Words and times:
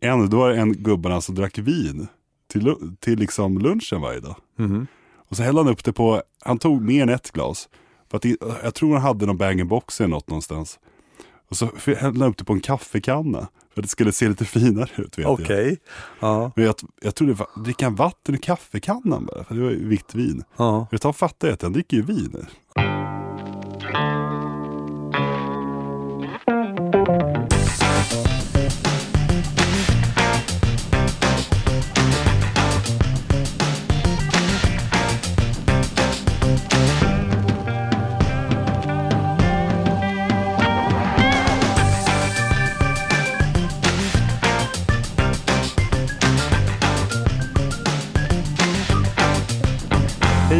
en, 0.00 0.30
då 0.30 0.38
var 0.38 0.50
det 0.50 0.56
en 0.60 0.72
gubbarna 0.72 1.20
som 1.20 1.34
drack 1.34 1.58
vin 1.58 2.06
till, 2.52 2.74
till 3.00 3.18
liksom 3.18 3.58
lunchen 3.58 4.00
varje 4.00 4.20
dag. 4.20 4.36
Mhm. 4.56 4.86
Och 5.30 5.36
så 5.36 5.42
hällde 5.42 5.60
han 5.60 5.72
upp 5.72 5.84
det 5.84 5.92
på, 5.92 6.22
han 6.40 6.58
tog 6.58 6.82
mer 6.82 7.02
än 7.02 7.08
ett 7.08 7.30
glas. 7.32 7.68
För 8.10 8.16
att 8.16 8.24
jag 8.62 8.74
tror 8.74 8.92
han 8.92 9.02
hade 9.02 9.26
någon 9.26 9.36
bang 9.36 9.66
box 9.68 10.00
eller 10.00 10.08
något 10.08 10.28
någonstans. 10.28 10.78
Och 11.50 11.56
så 11.56 11.68
hällde 11.96 12.20
han 12.20 12.30
upp 12.30 12.36
det 12.36 12.44
på 12.44 12.52
en 12.52 12.60
kaffekanna. 12.60 13.48
För 13.74 13.80
att 13.80 13.84
det 13.84 13.88
skulle 13.88 14.12
se 14.12 14.28
lite 14.28 14.44
finare 14.44 14.90
ut 14.96 15.18
jag. 15.18 15.30
Okej. 15.30 15.78
Ja. 16.20 16.52
Men 16.56 16.64
jag, 16.64 16.74
jag 17.02 17.14
trodde, 17.14 17.36
han 17.80 17.94
vatten 17.94 18.34
ur 18.34 18.38
kaffekannan 18.38 19.26
bara? 19.26 19.44
För 19.44 19.54
det 19.54 19.62
var 19.62 19.70
ju 19.70 19.88
vitt 19.88 20.14
vin. 20.14 20.44
ja. 20.56 20.86
Jag 20.90 21.00
tar 21.00 21.08
och 21.08 21.16
fattar 21.16 21.48
att 21.48 21.62
han 21.62 21.72
dricker 21.72 21.96
ju 21.96 22.02
vin. 22.02 22.46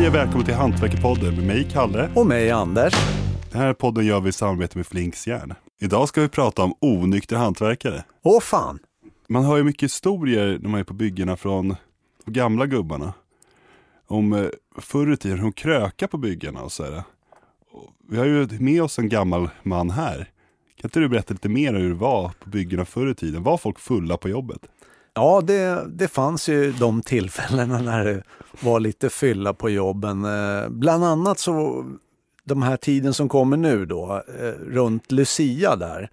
Och 0.09 0.15
välkommen 0.15 0.45
till 0.45 0.55
Hantverkarpodden 0.55 1.35
med 1.35 1.47
mig 1.47 1.69
Kalle. 1.73 2.11
Och 2.15 2.27
mig 2.27 2.51
Anders. 2.51 2.95
Den 3.51 3.61
här 3.61 3.75
podden 3.75 4.07
gör 4.07 4.21
vi 4.21 4.29
i 4.29 4.33
samarbete 4.33 4.79
med 4.79 4.87
Flinks 4.87 5.27
järn. 5.27 5.55
Idag 5.81 6.09
ska 6.09 6.21
vi 6.21 6.29
prata 6.29 6.63
om 6.63 6.75
onyktra 6.81 7.39
hantverkare. 7.39 8.05
Åh 8.23 8.41
fan. 8.41 8.79
Man 9.29 9.45
hör 9.45 9.57
ju 9.57 9.65
mycket 9.65 9.83
historier 9.83 10.59
när 10.63 10.69
man 10.69 10.81
är 10.81 10.85
på 10.85 10.95
byggena 10.95 11.37
från 11.37 11.77
de 12.25 12.33
gamla 12.33 12.67
gubbarna. 12.67 13.13
Om 14.07 14.33
eh, 14.33 14.47
förr 14.79 15.13
i 15.13 15.17
tiden, 15.17 15.41
de 15.41 15.53
kröka 15.53 16.09
på 16.09 16.19
byggena 16.19 16.63
och 16.63 16.73
så 16.73 16.85
här. 16.85 17.03
Och 17.71 17.91
Vi 18.09 18.19
har 18.19 18.25
ju 18.25 18.49
med 18.61 18.83
oss 18.83 18.99
en 18.99 19.09
gammal 19.09 19.51
man 19.63 19.91
här. 19.91 20.17
Kan 20.77 20.89
inte 20.89 21.01
du 21.01 21.09
berätta 21.09 21.35
lite 21.35 21.49
mer 21.49 21.75
hur 21.75 21.89
det 21.89 21.95
var 21.95 22.33
på 22.45 22.51
byggena 22.51 22.85
förr 22.85 23.11
i 23.11 23.15
tiden? 23.15 23.43
Var 23.43 23.59
folk 23.59 23.79
fulla 23.79 24.17
på 24.17 24.29
jobbet? 24.29 24.61
Ja, 25.19 25.41
det, 25.41 25.87
det 25.89 26.09
fanns 26.09 26.49
ju 26.49 26.73
de 26.73 27.03
tillfällena 27.03 27.79
när 27.79 28.05
det 28.05 28.23
var 28.61 28.81
lite 28.81 29.11
fylla 29.11 29.55
på 29.55 29.71
jobben. 29.71 30.25
Eh, 30.25 30.69
bland 30.69 31.05
annat 31.05 31.39
så, 31.39 31.85
de 32.45 32.63
här 32.63 32.77
tiden 32.77 33.15
som 33.15 33.29
kommer 33.29 33.57
nu 33.57 33.87
då, 33.87 34.23
eh, 34.41 34.53
runt 34.67 35.13
Lucia 35.13 35.77
där. 35.77 36.11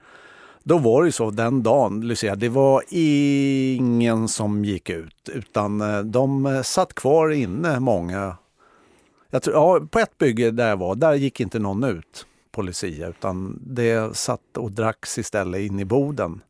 Då 0.63 0.77
var 0.77 1.01
det 1.01 1.07
ju 1.07 1.11
så 1.11 1.31
den 1.31 1.63
dagen, 1.63 2.01
Lucia, 2.01 2.35
det 2.35 2.49
var 2.49 2.83
ingen 2.89 4.27
som 4.27 4.65
gick 4.65 4.89
ut 4.89 5.29
utan 5.33 5.81
eh, 5.81 5.99
de 5.99 6.61
satt 6.65 6.93
kvar 6.93 7.29
inne 7.29 7.79
många. 7.79 8.37
Jag 9.29 9.43
tror, 9.43 9.55
ja, 9.55 9.87
på 9.91 9.99
ett 9.99 10.17
bygge 10.17 10.51
där 10.51 10.69
jag 10.69 10.77
var, 10.77 10.95
där 10.95 11.13
gick 11.13 11.39
inte 11.39 11.59
någon 11.59 11.83
ut 11.83 12.25
på 12.51 12.61
Lucia 12.61 13.07
utan 13.07 13.59
det 13.65 14.17
satt 14.17 14.57
och 14.57 14.71
dracks 14.71 15.17
istället 15.17 15.61
in 15.61 15.79
i 15.79 15.85
boden. 15.85 16.41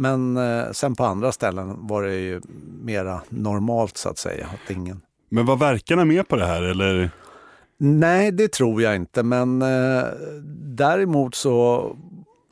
Men 0.00 0.36
eh, 0.36 0.70
sen 0.72 0.94
på 0.94 1.04
andra 1.04 1.32
ställen 1.32 1.86
var 1.86 2.02
det 2.02 2.16
ju 2.16 2.40
mera 2.82 3.20
normalt 3.28 3.96
så 3.96 4.08
att 4.08 4.18
säga. 4.18 4.46
Att 4.46 4.70
ingen... 4.70 5.00
Men 5.28 5.46
var 5.46 5.56
verkarna 5.56 6.04
med 6.04 6.28
på 6.28 6.36
det 6.36 6.46
här 6.46 6.62
eller? 6.62 7.10
Nej, 7.78 8.32
det 8.32 8.52
tror 8.52 8.82
jag 8.82 8.96
inte. 8.96 9.22
Men 9.22 9.62
eh, 9.62 10.04
däremot 10.64 11.34
så 11.34 11.86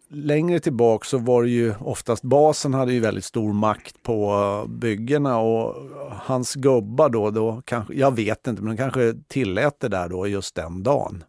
längre 0.08 0.60
tillbaka 0.60 1.04
så 1.04 1.18
var 1.18 1.42
det 1.42 1.48
ju 1.48 1.74
oftast 1.80 2.22
basen 2.22 2.74
hade 2.74 2.92
ju 2.92 3.00
väldigt 3.00 3.24
stor 3.24 3.52
makt 3.52 4.02
på 4.02 4.64
byggena 4.68 5.38
och 5.38 5.74
hans 6.10 6.54
gubbar 6.54 7.08
då, 7.08 7.30
då 7.30 7.62
kanske, 7.64 7.94
jag 7.94 8.16
vet 8.16 8.46
inte, 8.46 8.62
men 8.62 8.76
de 8.76 8.82
kanske 8.82 9.14
tillät 9.28 9.80
det 9.80 9.88
där 9.88 10.08
då 10.08 10.26
just 10.26 10.54
den 10.54 10.82
dagen. 10.82 11.24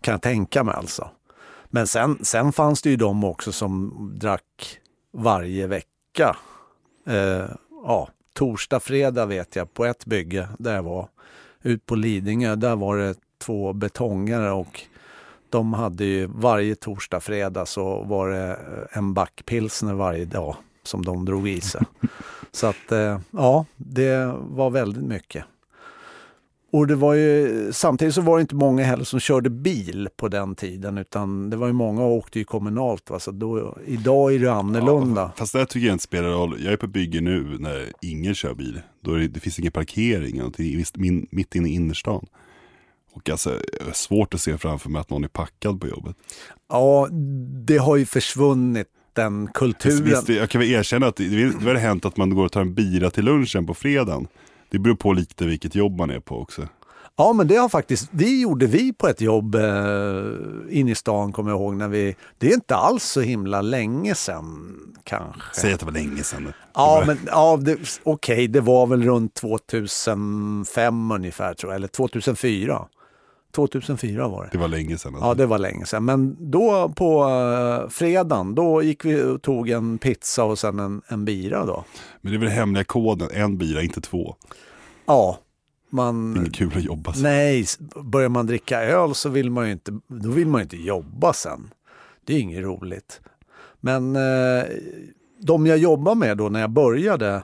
Kan 0.00 0.12
jag 0.12 0.22
tänka 0.22 0.64
mig 0.64 0.74
alltså. 0.74 1.10
Men 1.70 1.86
sen, 1.86 2.18
sen 2.24 2.52
fanns 2.52 2.82
det 2.82 2.90
ju 2.90 2.96
de 2.96 3.24
också 3.24 3.52
som 3.52 3.92
drack 4.14 4.78
varje 5.12 5.66
vecka. 5.66 6.36
Eh, 7.06 7.44
ja, 7.84 8.08
torsdag, 8.34 8.80
fredag 8.80 9.26
vet 9.26 9.56
jag 9.56 9.74
på 9.74 9.84
ett 9.84 10.06
bygge 10.06 10.48
där 10.58 10.74
jag 10.74 10.82
var. 10.82 11.08
Ut 11.62 11.86
på 11.86 11.94
Lidingö, 11.94 12.56
där 12.56 12.76
var 12.76 12.96
det 12.96 13.14
två 13.38 13.72
betongare 13.72 14.50
och 14.50 14.80
de 15.50 15.72
hade 15.72 16.04
ju 16.04 16.26
varje 16.26 16.74
torsdag, 16.74 17.20
fredag 17.20 17.66
så 17.66 18.02
var 18.02 18.28
det 18.30 18.58
en 18.92 19.14
back 19.14 19.42
pilsner 19.46 19.94
varje 19.94 20.24
dag 20.24 20.56
som 20.82 21.04
de 21.04 21.24
drog 21.24 21.48
i 21.48 21.60
sig. 21.60 21.82
så 22.52 22.66
att 22.66 22.92
eh, 22.92 23.20
ja, 23.30 23.66
det 23.76 24.34
var 24.36 24.70
väldigt 24.70 25.04
mycket. 25.04 25.44
Och 26.72 26.86
det 26.86 26.94
var 26.94 27.14
ju, 27.14 27.68
samtidigt 27.72 28.14
så 28.14 28.20
var 28.20 28.36
det 28.36 28.40
inte 28.40 28.54
många 28.54 28.84
heller 28.84 29.04
som 29.04 29.20
körde 29.20 29.50
bil 29.50 30.08
på 30.16 30.28
den 30.28 30.54
tiden 30.54 30.98
utan 30.98 31.50
det 31.50 31.56
var 31.56 31.66
ju 31.66 31.72
många 31.72 31.98
som 31.98 32.06
åkte 32.06 32.38
ju 32.38 32.44
kommunalt. 32.44 33.10
Va? 33.10 33.18
Så 33.18 33.30
då, 33.30 33.78
idag 33.86 34.34
är 34.34 34.38
det 34.38 34.52
annorlunda. 34.52 35.20
Ja, 35.20 35.32
fast 35.36 35.52
det 35.52 35.66
tycker 35.66 35.86
jag 35.86 35.94
inte 35.94 36.04
spelar 36.04 36.28
roll. 36.28 36.56
Jag 36.64 36.72
är 36.72 36.76
på 36.76 36.86
bygge 36.86 37.20
nu 37.20 37.56
när 37.58 37.92
ingen 38.02 38.34
kör 38.34 38.54
bil. 38.54 38.80
Då 39.04 39.14
det, 39.14 39.28
det 39.28 39.40
finns 39.40 39.58
ingen 39.58 39.72
parkering 39.72 40.42
visst 40.56 40.96
min, 40.96 41.26
mitt 41.30 41.54
inne 41.54 41.68
i 41.68 41.72
innerstan. 41.72 42.26
Och 43.12 43.30
alltså, 43.30 43.50
det 43.50 43.88
är 43.88 43.92
svårt 43.92 44.34
att 44.34 44.40
se 44.40 44.58
framför 44.58 44.90
mig 44.90 45.00
att 45.00 45.10
någon 45.10 45.24
är 45.24 45.28
packad 45.28 45.80
på 45.80 45.88
jobbet. 45.88 46.16
Ja, 46.68 47.08
det 47.66 47.76
har 47.76 47.96
ju 47.96 48.06
försvunnit 48.06 48.88
den 49.12 49.48
kulturen. 49.54 50.04
Visst, 50.04 50.28
jag 50.28 50.50
kan 50.50 50.60
väl 50.60 50.70
erkänna 50.70 51.06
att 51.06 51.16
det, 51.16 51.52
det 51.52 51.64
har 51.64 51.74
hänt 51.74 52.04
att 52.04 52.16
man 52.16 52.30
går 52.30 52.44
och 52.44 52.52
tar 52.52 52.60
en 52.60 52.74
bira 52.74 53.10
till 53.10 53.24
lunchen 53.24 53.66
på 53.66 53.74
fredagen. 53.74 54.26
Det 54.70 54.78
beror 54.78 54.94
på 54.94 55.12
lite 55.12 55.44
vilket 55.44 55.74
jobb 55.74 55.98
man 55.98 56.10
är 56.10 56.20
på 56.20 56.40
också. 56.40 56.68
Ja, 57.16 57.32
men 57.32 57.48
det 57.48 57.56
har 57.56 57.68
faktiskt, 57.68 58.08
det 58.12 58.40
gjorde 58.40 58.66
vi 58.66 58.92
på 58.92 59.08
ett 59.08 59.20
jobb 59.20 59.54
eh, 59.54 59.62
inne 60.70 60.90
i 60.90 60.94
stan, 60.94 61.32
kommer 61.32 61.50
jag 61.50 61.60
ihåg. 61.60 61.76
När 61.76 61.88
vi, 61.88 62.16
det 62.38 62.48
är 62.48 62.54
inte 62.54 62.76
alls 62.76 63.04
så 63.04 63.20
himla 63.20 63.62
länge 63.62 64.14
sedan 64.14 64.76
kanske. 65.04 65.40
Säg 65.54 65.72
att 65.72 65.80
det 65.80 65.86
var 65.86 65.92
länge 65.92 66.22
sedan. 66.22 66.52
Ja, 66.74 67.02
men 67.06 67.18
ja, 67.26 67.58
okej, 68.02 68.48
det 68.48 68.60
var 68.60 68.86
väl 68.86 69.02
runt 69.02 69.34
2005 69.34 71.10
ungefär 71.10 71.54
tror 71.54 71.72
jag, 71.72 71.76
eller 71.76 71.88
2004. 71.88 72.86
2004 73.52 74.28
var 74.28 74.44
det. 74.44 74.48
Det 74.52 74.58
var 74.58 74.68
länge 74.68 74.98
sedan. 74.98 75.14
Alltså. 75.14 75.28
Ja, 75.28 75.34
det 75.34 75.46
var 75.46 75.58
länge 75.58 75.86
sedan. 75.86 76.04
Men 76.04 76.50
då 76.50 76.92
på 76.96 77.24
uh, 77.24 77.88
fredagen, 77.88 78.54
då 78.54 78.82
gick 78.82 79.04
vi 79.04 79.22
och 79.22 79.42
tog 79.42 79.68
en 79.68 79.98
pizza 79.98 80.44
och 80.44 80.58
sen 80.58 80.78
en, 80.78 81.02
en 81.08 81.24
bira 81.24 81.66
då. 81.66 81.84
Men 82.20 82.32
det 82.32 82.38
är 82.38 82.40
väl 82.40 82.48
hemliga 82.48 82.84
koden, 82.84 83.28
en 83.32 83.58
bira, 83.58 83.82
inte 83.82 84.00
två. 84.00 84.34
Ja, 85.06 85.38
man... 85.90 86.36
inget 86.36 86.54
kul 86.54 86.72
att 86.76 86.84
jobba 86.84 87.12
så. 87.12 87.22
Nej, 87.22 87.66
börjar 88.02 88.28
man 88.28 88.46
dricka 88.46 88.82
öl 88.82 89.14
så 89.14 89.28
vill 89.28 89.50
man 89.50 89.66
ju 89.66 89.72
inte, 89.72 89.98
då 90.06 90.30
vill 90.30 90.48
man 90.48 90.60
inte 90.60 90.76
jobba 90.76 91.32
sen. 91.32 91.70
Det 92.24 92.34
är 92.34 92.38
inget 92.38 92.62
roligt. 92.64 93.20
Men 93.80 94.16
eh, 94.16 94.64
de 95.40 95.66
jag 95.66 95.78
jobbar 95.78 96.14
med 96.14 96.36
då 96.36 96.48
när 96.48 96.60
jag 96.60 96.70
började, 96.70 97.42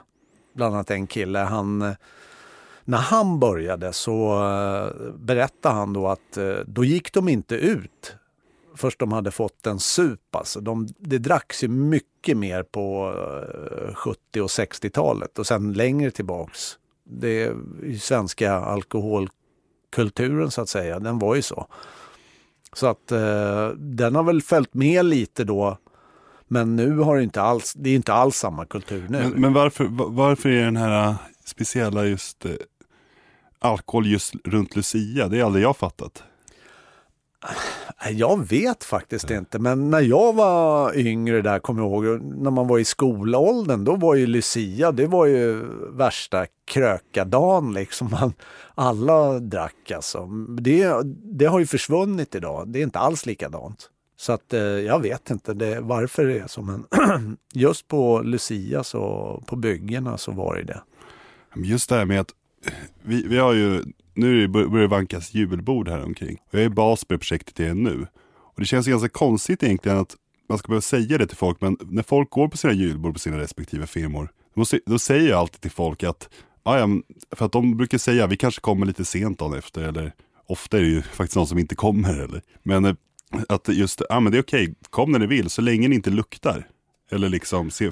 bland 0.55 0.75
annat 0.75 0.91
en 0.91 1.07
kille, 1.07 1.39
han, 1.39 1.95
när 2.87 2.97
han 2.97 3.39
började 3.39 3.93
så 3.93 4.43
eh, 4.43 5.13
berättade 5.17 5.75
han 5.75 5.93
då 5.93 6.07
att 6.07 6.37
eh, 6.37 6.55
då 6.65 6.85
gick 6.85 7.13
de 7.13 7.29
inte 7.29 7.55
ut 7.55 8.15
först 8.75 8.99
de 8.99 9.11
hade 9.11 9.31
fått 9.31 9.67
en 9.67 9.79
sup. 9.79 10.35
Alltså. 10.35 10.61
De, 10.61 10.87
det 10.99 11.17
dracks 11.17 11.63
ju 11.63 11.67
mycket 11.67 12.37
mer 12.37 12.63
på 12.63 13.13
eh, 13.89 13.95
70 13.95 14.41
och 14.41 14.47
60-talet 14.47 15.39
och 15.39 15.47
sen 15.47 15.73
längre 15.73 16.11
tillbaks. 16.11 16.77
Det 17.03 17.53
svenska 18.01 18.53
alkoholkulturen 18.53 20.51
så 20.51 20.61
att 20.61 20.69
säga, 20.69 20.99
den 20.99 21.19
var 21.19 21.35
ju 21.35 21.41
så. 21.41 21.67
Så 22.73 22.87
att 22.87 23.11
eh, 23.11 23.69
den 23.69 24.15
har 24.15 24.23
väl 24.23 24.41
följt 24.41 24.73
med 24.73 25.05
lite 25.05 25.43
då. 25.43 25.77
Men 26.47 26.75
nu 26.75 26.97
har 26.97 27.17
det 27.17 27.23
inte 27.23 27.41
alls, 27.41 27.73
det 27.73 27.89
är 27.89 27.95
inte 27.95 28.13
alls 28.13 28.35
samma 28.35 28.65
kultur 28.65 29.05
nu. 29.09 29.19
Men, 29.19 29.41
men 29.41 29.53
varför, 29.53 29.87
varför 30.09 30.49
är 30.49 30.65
den 30.65 30.77
här 30.77 31.15
speciella 31.45 32.05
just 32.05 32.45
eh, 32.45 32.51
alkohol 33.59 34.07
just 34.07 34.33
runt 34.43 34.75
Lucia? 34.75 35.27
Det 35.27 35.39
är 35.39 35.43
aldrig 35.43 35.63
jag 35.63 35.77
fattat. 35.77 36.23
Jag 38.11 38.47
vet 38.47 38.83
faktiskt 38.83 39.31
inte, 39.31 39.59
men 39.59 39.89
när 39.89 40.01
jag 40.01 40.33
var 40.33 40.97
yngre 40.97 41.41
där, 41.41 41.59
kommer 41.59 41.81
jag 41.81 42.05
ihåg, 42.05 42.21
när 42.21 42.51
man 42.51 42.67
var 42.67 42.79
i 42.79 42.85
skolåldern, 42.85 43.83
då 43.83 43.95
var 43.95 44.15
ju 44.15 44.27
Lucia, 44.27 44.91
det 44.91 45.07
var 45.07 45.25
ju 45.25 45.63
värsta 45.91 46.45
krökadagen 46.65 47.73
liksom. 47.73 48.09
Man, 48.11 48.33
alla 48.75 49.39
drack 49.39 49.91
alltså. 49.91 50.25
Det, 50.59 50.93
det 51.23 51.45
har 51.45 51.59
ju 51.59 51.65
försvunnit 51.65 52.35
idag, 52.35 52.67
det 52.67 52.79
är 52.79 52.83
inte 52.83 52.99
alls 52.99 53.25
likadant. 53.25 53.89
Så 54.19 54.33
att 54.33 54.53
eh, 54.53 54.61
jag 54.61 54.99
vet 55.01 55.29
inte 55.29 55.53
det, 55.53 55.79
varför 55.79 56.25
det 56.25 56.39
är 56.39 56.47
så, 56.47 56.61
men 56.61 56.85
just 57.53 57.87
på 57.87 58.21
Lucia, 58.21 58.83
så, 58.83 59.43
på 59.47 59.55
byggena 59.55 60.17
så 60.17 60.31
var 60.31 60.55
det 60.55 60.63
det. 60.63 60.81
Just 61.55 61.89
det 61.89 61.95
här 61.95 62.05
med 62.05 62.19
att 62.19 62.33
vi, 63.03 63.27
vi 63.27 63.37
har 63.37 63.53
ju, 63.53 63.83
nu 64.13 64.47
börjar 64.47 64.81
det 64.81 64.87
vankas 64.87 65.33
julbord 65.33 65.89
här 65.89 66.03
omkring. 66.03 66.37
Och 66.51 66.59
jag 66.59 66.63
är 66.63 66.69
bas 66.69 67.05
på 67.05 67.17
projektet 67.17 67.59
igen 67.59 67.83
nu. 67.83 68.07
Och 68.27 68.59
det 68.59 68.65
känns 68.65 68.87
ganska 68.87 69.09
konstigt 69.09 69.63
egentligen 69.63 69.97
att 69.97 70.15
man 70.49 70.57
ska 70.57 70.67
behöva 70.67 70.81
säga 70.81 71.17
det 71.17 71.27
till 71.27 71.37
folk, 71.37 71.61
men 71.61 71.77
när 71.81 72.03
folk 72.03 72.29
går 72.29 72.47
på 72.47 72.57
sina 72.57 72.73
julbord 72.73 73.13
på 73.13 73.19
sina 73.19 73.37
respektive 73.39 73.87
firmor, 73.87 74.29
då, 74.55 74.63
då 74.85 74.99
säger 74.99 75.29
jag 75.29 75.39
alltid 75.39 75.61
till 75.61 75.71
folk 75.71 76.03
att, 76.03 76.29
ah, 76.63 76.77
"Ja, 76.77 76.89
ja, 76.89 77.15
för 77.35 77.45
att 77.45 77.51
de 77.51 77.77
brukar 77.77 77.97
säga, 77.97 78.27
vi 78.27 78.37
kanske 78.37 78.61
kommer 78.61 78.85
lite 78.85 79.05
sent 79.05 79.39
dagen 79.39 79.53
efter, 79.53 79.81
eller 79.81 80.13
ofta 80.47 80.77
är 80.77 80.81
det 80.81 80.87
ju 80.87 81.01
faktiskt 81.01 81.35
någon 81.35 81.47
som 81.47 81.59
inte 81.59 81.75
kommer. 81.75 82.19
Eller. 82.19 82.41
Men 82.63 82.85
eh, 82.85 82.95
att 83.49 83.67
just, 83.67 84.01
ja 84.09 84.19
men 84.19 84.31
det 84.31 84.37
är 84.37 84.41
okej, 84.41 84.75
kom 84.89 85.11
när 85.11 85.19
ni 85.19 85.27
vill, 85.27 85.49
så 85.49 85.61
länge 85.61 85.87
ni 85.87 85.95
inte 85.95 86.09
luktar. 86.09 86.67
Eller 87.11 87.29
liksom 87.29 87.71
se, 87.71 87.91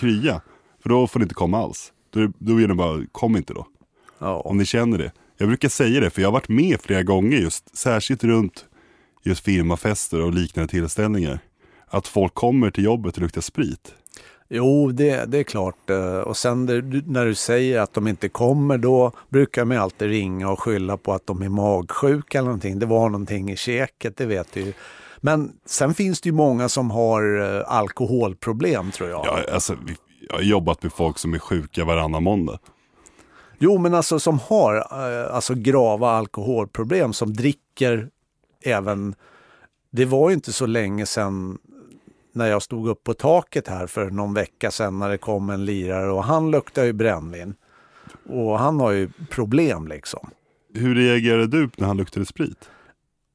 krya. 0.00 0.40
För 0.82 0.88
då 0.88 1.06
får 1.06 1.20
ni 1.20 1.22
inte 1.22 1.34
komma 1.34 1.58
alls. 1.58 1.92
Då, 2.10 2.32
då 2.38 2.60
är 2.60 2.68
det 2.68 2.74
bara, 2.74 3.06
kom 3.12 3.36
inte 3.36 3.54
då. 3.54 3.66
Ja. 4.18 4.40
Om 4.40 4.56
ni 4.58 4.64
känner 4.64 4.98
det. 4.98 5.12
Jag 5.38 5.48
brukar 5.48 5.68
säga 5.68 6.00
det, 6.00 6.10
för 6.10 6.22
jag 6.22 6.28
har 6.28 6.32
varit 6.32 6.48
med 6.48 6.80
flera 6.80 7.02
gånger 7.02 7.38
just, 7.38 7.76
särskilt 7.76 8.24
runt 8.24 8.64
just 9.24 9.44
firmafester 9.44 10.20
och 10.22 10.32
liknande 10.34 10.70
tillställningar. 10.70 11.38
Att 11.88 12.08
folk 12.08 12.34
kommer 12.34 12.70
till 12.70 12.84
jobbet 12.84 13.16
och 13.16 13.22
luktar 13.22 13.40
sprit. 13.40 13.94
Jo, 14.48 14.90
det, 14.92 15.24
det 15.24 15.38
är 15.38 15.42
klart. 15.42 15.90
Eh, 15.90 16.18
Och 16.18 16.36
sen 16.36 16.64
när 17.06 17.26
du 17.26 17.34
säger 17.34 17.80
att 17.80 17.94
de 17.94 18.08
inte 18.08 18.28
kommer, 18.28 18.78
då 18.78 19.12
brukar 19.28 19.64
man 19.64 19.76
alltid 19.78 20.08
ringa 20.08 20.50
och 20.50 20.60
skylla 20.60 20.96
på 20.96 21.12
att 21.12 21.26
de 21.26 21.42
är 21.42 21.48
magsjuka 21.48 22.38
eller 22.38 22.46
någonting. 22.46 22.78
Det 22.78 22.86
var 22.86 23.08
någonting 23.08 23.50
i 23.50 23.56
käket, 23.56 24.16
det 24.16 24.26
vet 24.26 24.52
du 24.52 24.60
ju. 24.60 24.72
Men 25.20 25.52
sen 25.66 25.94
finns 25.94 26.20
det 26.20 26.28
ju 26.28 26.32
många 26.32 26.68
som 26.68 26.90
har 26.90 27.40
eh, 27.56 27.62
alkoholproblem 27.72 28.90
tror 28.90 29.10
jag. 29.10 29.26
Jag, 29.26 29.50
alltså, 29.50 29.76
jag 30.28 30.36
har 30.36 30.42
jobbat 30.42 30.82
med 30.82 30.92
folk 30.92 31.18
som 31.18 31.34
är 31.34 31.38
sjuka 31.38 31.84
varannan 31.84 32.22
måndag. 32.22 32.58
Jo, 33.58 33.78
men 33.78 33.94
alltså 33.94 34.18
som 34.18 34.38
har 34.38 34.76
eh, 34.76 35.34
alltså 35.34 35.54
grava 35.54 36.10
alkoholproblem, 36.10 37.12
som 37.12 37.32
dricker 37.32 38.10
även... 38.64 39.14
Det 39.90 40.04
var 40.04 40.30
ju 40.30 40.34
inte 40.34 40.52
så 40.52 40.66
länge 40.66 41.06
sedan 41.06 41.58
när 42.32 42.46
jag 42.46 42.62
stod 42.62 42.88
upp 42.88 43.04
på 43.04 43.14
taket 43.14 43.68
här 43.68 43.86
för 43.86 44.10
någon 44.10 44.34
vecka 44.34 44.70
sedan 44.70 44.98
när 44.98 45.08
det 45.08 45.18
kom 45.18 45.50
en 45.50 45.64
lirare 45.64 46.12
och 46.12 46.24
han 46.24 46.50
luktar 46.50 46.84
ju 46.84 46.92
brännvin. 46.92 47.54
Och 48.28 48.58
han 48.58 48.80
har 48.80 48.90
ju 48.90 49.08
problem 49.30 49.88
liksom. 49.88 50.30
Hur 50.74 50.94
reagerade 50.94 51.46
du 51.46 51.70
när 51.76 51.86
han 51.86 51.96
luktade 51.96 52.26
sprit? 52.26 52.70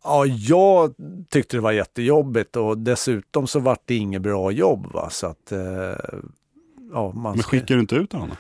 Ja, 0.04 0.26
jag 0.26 0.94
tyckte 1.30 1.58
det 1.58 1.62
var 1.62 1.72
jättejobbigt 1.72 2.56
och 2.56 2.78
dessutom 2.78 3.48
så 3.48 3.60
vart 3.60 3.82
det 3.86 3.96
inget 3.96 4.22
bra 4.22 4.52
jobb. 4.52 4.88
Va? 4.94 5.10
Så 5.10 5.28
att, 5.28 5.52
eh, 5.52 5.60
ja, 6.94 7.12
man 7.16 7.36
Men 7.36 7.44
skickar 7.44 7.76
du 7.76 7.82
inte 7.82 7.96
ut 7.96 8.14
honom? 8.14 8.38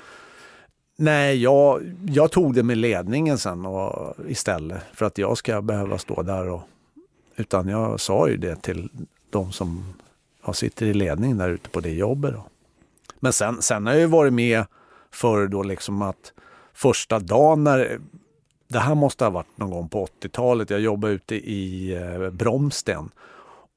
Nej, 1.01 1.43
jag, 1.43 1.81
jag 2.05 2.31
tog 2.31 2.53
det 2.53 2.63
med 2.63 2.77
ledningen 2.77 3.37
sen 3.37 3.65
och, 3.65 4.15
istället 4.27 4.81
för 4.93 5.05
att 5.05 5.17
jag 5.17 5.37
ska 5.37 5.61
behöva 5.61 5.97
stå 5.97 6.21
där. 6.21 6.49
Och, 6.49 6.61
utan 7.35 7.67
jag 7.67 7.99
sa 7.99 8.27
ju 8.27 8.37
det 8.37 8.55
till 8.55 8.89
de 9.29 9.51
som 9.51 9.93
ja, 10.45 10.53
sitter 10.53 10.85
i 10.85 10.93
ledningen 10.93 11.37
där 11.37 11.49
ute 11.49 11.69
på 11.69 11.79
det 11.79 11.93
jobbet. 11.93 12.33
Då. 12.33 12.43
Men 13.19 13.33
sen, 13.33 13.61
sen 13.61 13.85
har 13.85 13.93
jag 13.93 14.01
ju 14.01 14.07
varit 14.07 14.33
med 14.33 14.65
för 15.11 15.47
då 15.47 15.63
liksom 15.63 16.01
att 16.01 16.33
första 16.73 17.19
dagen 17.19 17.63
när 17.63 17.99
det 18.67 18.79
här 18.79 18.95
måste 18.95 19.23
ha 19.23 19.31
varit 19.31 19.57
någon 19.57 19.71
gång 19.71 19.89
på 19.89 20.07
80-talet. 20.21 20.69
Jag 20.69 20.79
jobbade 20.79 21.13
ute 21.13 21.35
i 21.35 21.93
eh, 21.95 22.29
Bromsten. 22.29 23.09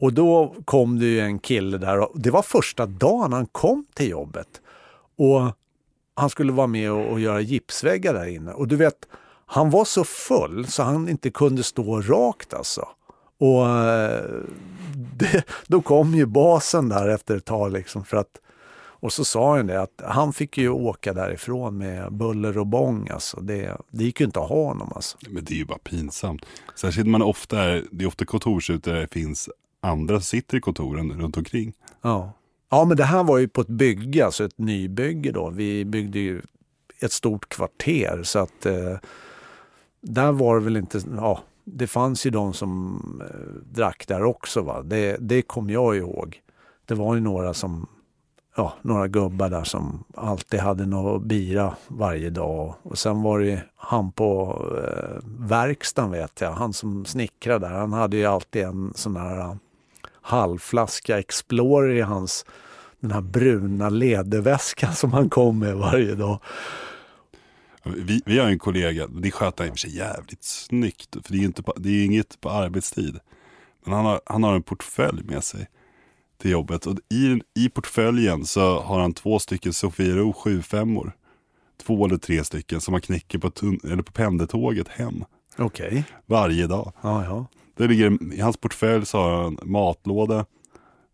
Och 0.00 0.12
då 0.12 0.54
kom 0.64 0.98
det 0.98 1.06
ju 1.06 1.20
en 1.20 1.38
kille 1.38 1.78
där 1.78 1.98
och 1.98 2.20
det 2.20 2.30
var 2.30 2.42
första 2.42 2.86
dagen 2.86 3.32
han 3.32 3.46
kom 3.46 3.86
till 3.94 4.08
jobbet. 4.08 4.60
Och 5.16 5.52
han 6.14 6.30
skulle 6.30 6.52
vara 6.52 6.66
med 6.66 6.92
och, 6.92 7.12
och 7.12 7.20
göra 7.20 7.40
gipsväggar 7.40 8.14
där 8.14 8.26
inne. 8.26 8.52
Och 8.52 8.68
du 8.68 8.76
vet, 8.76 9.08
han 9.46 9.70
var 9.70 9.84
så 9.84 10.04
full 10.04 10.66
så 10.66 10.82
han 10.82 11.08
inte 11.08 11.30
kunde 11.30 11.62
stå 11.62 12.00
rakt 12.00 12.54
alltså. 12.54 12.88
Och 13.38 13.68
eh, 13.68 14.24
det, 15.16 15.44
då 15.66 15.82
kom 15.82 16.14
ju 16.14 16.26
basen 16.26 16.88
där 16.88 17.08
efter 17.08 17.36
ett 17.36 17.44
tag 17.44 17.72
liksom 17.72 18.04
för 18.04 18.16
att 18.16 18.40
och 19.04 19.12
så 19.12 19.24
sa 19.24 19.56
han 19.56 19.66
det 19.66 19.82
att 19.82 20.02
han 20.04 20.32
fick 20.32 20.58
ju 20.58 20.68
åka 20.68 21.12
därifrån 21.12 21.78
med 21.78 22.12
buller 22.12 22.58
och 22.58 22.66
bång 22.66 23.08
alltså. 23.08 23.40
Det, 23.40 23.76
det 23.90 24.04
gick 24.04 24.20
ju 24.20 24.26
inte 24.26 24.40
att 24.40 24.48
ha 24.48 24.64
honom 24.64 24.92
alltså. 24.94 25.18
Men 25.28 25.44
det 25.44 25.54
är 25.54 25.56
ju 25.56 25.64
bara 25.64 25.78
pinsamt. 25.78 26.44
Särskilt 26.74 27.08
man 27.08 27.22
ofta 27.22 27.60
är, 27.60 27.84
det 27.90 28.04
är 28.04 28.08
ofta 28.08 28.24
kontorshus 28.24 28.82
där 28.82 28.94
det 28.94 29.12
finns 29.12 29.48
andra 29.80 30.14
som 30.14 30.22
sitter 30.22 30.56
i 30.56 30.60
kontoren 30.60 31.20
runt 31.20 31.36
omkring. 31.36 31.72
Ja 32.02 32.32
ja, 32.70 32.84
men 32.84 32.96
det 32.96 33.04
här 33.04 33.24
var 33.24 33.38
ju 33.38 33.48
på 33.48 33.60
ett 33.60 33.68
bygge, 33.68 34.24
alltså 34.24 34.44
ett 34.44 34.58
nybygge 34.58 35.32
då. 35.32 35.50
Vi 35.50 35.84
byggde 35.84 36.18
ju 36.18 36.42
ett 37.00 37.12
stort 37.12 37.48
kvarter 37.48 38.20
så 38.22 38.38
att 38.38 38.66
eh, 38.66 38.96
där 40.00 40.32
var 40.32 40.54
det 40.54 40.64
väl 40.64 40.76
inte, 40.76 41.00
ja, 41.16 41.40
det 41.64 41.86
fanns 41.86 42.26
ju 42.26 42.30
de 42.30 42.52
som 42.52 43.00
eh, 43.24 43.72
drack 43.74 44.04
där 44.08 44.24
också 44.24 44.62
va. 44.62 44.82
Det, 44.82 45.16
det 45.20 45.42
kom 45.42 45.70
jag 45.70 45.96
ihåg. 45.96 46.40
Det 46.84 46.94
var 46.94 47.14
ju 47.14 47.20
några 47.20 47.54
som, 47.54 47.86
ja, 48.56 48.72
några 48.82 49.08
gubbar 49.08 49.50
där 49.50 49.64
som 49.64 50.04
alltid 50.14 50.60
hade 50.60 50.86
något 50.86 51.22
bira 51.22 51.74
varje 51.88 52.30
dag. 52.30 52.74
Och 52.82 52.98
sen 52.98 53.22
var 53.22 53.40
det 53.40 53.62
han 53.76 54.12
på 54.12 54.62
eh, 54.84 55.28
verkstaden 55.48 56.10
vet 56.10 56.40
jag, 56.40 56.52
han 56.52 56.72
som 56.72 57.04
snickrade 57.04 57.68
där, 57.68 57.74
han 57.74 57.92
hade 57.92 58.16
ju 58.16 58.24
alltid 58.24 58.62
en 58.62 58.92
sån 58.94 59.16
här 59.16 59.38
eh, 59.38 59.54
halvflaska 60.24 61.18
Explorer 61.18 61.94
i 61.94 62.00
hans 62.00 62.44
den 63.00 63.10
här 63.10 63.20
bruna 63.20 63.88
lederväskan 63.88 64.94
som 64.94 65.12
han 65.12 65.30
kom 65.30 65.58
med 65.58 65.76
varje 65.76 66.14
dag. 66.14 66.40
Vi, 67.82 68.22
vi 68.26 68.38
har 68.38 68.46
en 68.48 68.58
kollega, 68.58 69.06
det 69.06 69.30
sköter 69.30 69.64
han 69.64 69.68
i 69.68 69.70
och 69.70 69.74
för 69.74 69.88
sig 69.88 69.96
jävligt 69.96 70.42
snyggt. 70.42 71.16
För 71.24 71.32
det 71.32 71.36
är 71.36 71.40
ju 71.40 71.44
inte 71.46 71.62
på, 71.62 71.74
det 71.76 71.88
är 71.88 72.04
inget 72.04 72.40
på 72.40 72.50
arbetstid. 72.50 73.18
Men 73.84 73.94
han 73.94 74.04
har, 74.04 74.20
han 74.26 74.42
har 74.42 74.54
en 74.54 74.62
portfölj 74.62 75.22
med 75.24 75.44
sig 75.44 75.68
till 76.38 76.50
jobbet. 76.50 76.86
Och 76.86 76.98
i, 77.10 77.40
i 77.54 77.68
portföljen 77.68 78.44
så 78.44 78.80
har 78.80 79.00
han 79.00 79.12
två 79.12 79.38
stycken 79.38 79.72
Sofiero 79.72 80.32
75 80.32 80.98
or 80.98 81.12
Två 81.82 82.06
eller 82.06 82.16
tre 82.16 82.44
stycken 82.44 82.80
som 82.80 82.94
han 82.94 83.00
knäcker 83.00 83.38
på, 83.38 83.50
tun, 83.50 83.80
eller 83.84 84.02
på 84.02 84.12
pendeltåget 84.12 84.88
hem 84.88 85.24
Okej. 85.58 86.04
varje 86.26 86.66
dag. 86.66 86.92
Ja, 87.02 87.24
ja. 87.24 87.46
Det 87.76 87.86
ligger, 87.88 88.34
I 88.34 88.40
hans 88.40 88.56
portfölj 88.56 89.06
så 89.06 89.18
har 89.18 89.42
han 89.42 89.58
matlåda 89.62 90.46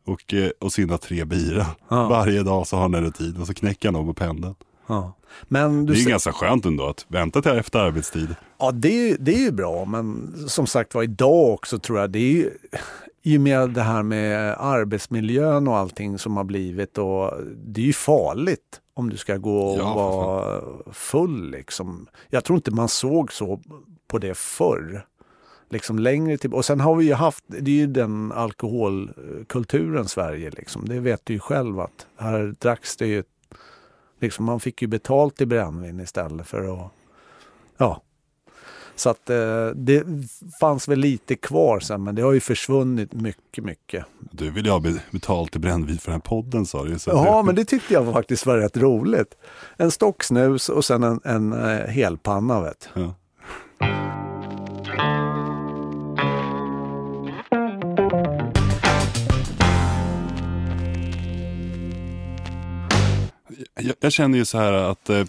och, 0.06 0.34
eh, 0.34 0.50
och 0.60 0.72
sina 0.72 0.98
tre 0.98 1.24
bira. 1.24 1.66
Ja. 1.88 2.08
Varje 2.08 2.42
dag 2.42 2.66
så 2.66 2.76
har 2.76 2.82
han 2.82 2.94
en 2.94 3.04
rutin 3.04 3.36
och 3.40 3.46
så 3.46 3.54
knäcker 3.54 3.88
han 3.88 3.94
dem 3.94 4.06
på 4.06 4.14
pendeln. 4.14 4.54
ja. 4.86 5.12
Men 5.48 5.86
Det 5.86 5.92
är 5.92 5.96
ju 5.96 6.10
ganska 6.10 6.32
skönt 6.32 6.64
ändå 6.66 6.86
att 6.86 7.06
vänta 7.08 7.42
till 7.42 7.50
efter 7.52 7.78
arbetstid. 7.78 8.34
Ja, 8.58 8.70
det 8.72 9.16
det 9.16 9.34
är 9.34 9.38
ju 9.38 9.50
bra, 9.52 9.84
men 9.84 10.34
som 10.48 10.66
sagt 10.66 10.94
var 10.94 11.02
idag 11.02 11.50
också 11.54 11.78
tror 11.78 11.98
jag, 11.98 12.10
det 12.10 12.18
är 12.18 12.32
ju 12.32 12.50
i 13.22 13.36
och 13.36 13.40
med 13.40 13.70
det 13.70 13.82
här 13.82 14.02
med 14.02 14.56
arbetsmiljön 14.58 15.68
och 15.68 15.76
allting 15.76 16.18
som 16.18 16.36
har 16.36 16.44
blivit 16.44 16.98
och 16.98 17.32
det 17.66 17.80
är 17.80 17.84
ju 17.84 17.92
farligt 17.92 18.80
om 18.94 19.10
du 19.10 19.16
ska 19.16 19.36
gå 19.36 19.62
och 19.66 19.78
Ja, 19.78 19.94
vara 19.94 20.60
full 20.92 21.50
liksom. 21.50 22.06
Jag 22.30 22.44
tror 22.44 22.56
inte 22.56 22.70
man 22.70 22.88
såg 22.88 23.32
så 23.32 23.60
på 24.08 24.18
det 24.18 24.36
förr. 24.36 25.06
Liksom 25.72 25.98
längre 25.98 26.38
till. 26.38 26.54
Och 26.54 26.64
sen 26.64 26.80
har 26.80 26.96
vi 26.96 27.04
ju 27.04 27.14
haft, 27.14 27.44
det 27.46 27.70
är 27.70 27.74
ju 27.74 27.86
den 27.86 28.32
alkoholkulturen 28.32 30.08
Sverige 30.08 30.50
liksom. 30.50 30.88
Det 30.88 31.00
vet 31.00 31.20
du 31.24 31.32
ju 31.32 31.38
själv 31.38 31.80
att 31.80 32.06
här 32.16 32.54
dracks 32.58 32.96
det 32.96 33.06
ju, 33.06 33.22
liksom 34.20 34.44
man 34.44 34.60
fick 34.60 34.82
ju 34.82 34.88
betalt 34.88 35.40
i 35.40 35.46
brännvin 35.46 36.00
istället 36.00 36.46
för 36.46 36.74
att, 36.74 36.90
ja. 37.76 38.02
Så 38.94 39.10
att 39.10 39.30
eh, 39.30 39.66
det 39.66 40.04
fanns 40.60 40.88
väl 40.88 40.98
lite 40.98 41.34
kvar 41.36 41.80
sen 41.80 42.04
men 42.04 42.14
det 42.14 42.22
har 42.22 42.32
ju 42.32 42.40
försvunnit 42.40 43.12
mycket, 43.12 43.64
mycket. 43.64 44.04
Du 44.18 44.50
vill 44.50 44.64
ju 44.64 44.70
ha 44.70 44.80
be- 44.80 45.02
betalt 45.10 45.52
till 45.52 45.60
brännvin 45.60 45.98
för 45.98 46.10
den 46.10 46.20
här 46.20 46.28
podden 46.28 46.66
sa 46.66 46.84
du. 46.84 46.98
Så 46.98 47.10
Ja, 47.10 47.36
det, 47.36 47.42
men 47.42 47.54
det 47.54 47.64
tyckte 47.64 47.94
jag 47.94 48.12
faktiskt 48.12 48.46
var 48.46 48.58
rätt 48.58 48.76
roligt. 48.76 49.34
En 49.76 49.90
stock 49.90 50.22
snus 50.24 50.68
och 50.68 50.84
sen 50.84 51.02
en, 51.02 51.20
en 51.24 51.52
eh, 51.52 51.86
helpanna 51.86 52.60
vet 52.60 52.88
ja. 52.94 53.14
Jag, 63.80 63.94
jag 64.00 64.12
känner 64.12 64.38
ju 64.38 64.44
så 64.44 64.58
här 64.58 64.72
att 64.72 65.10
eh, 65.10 65.24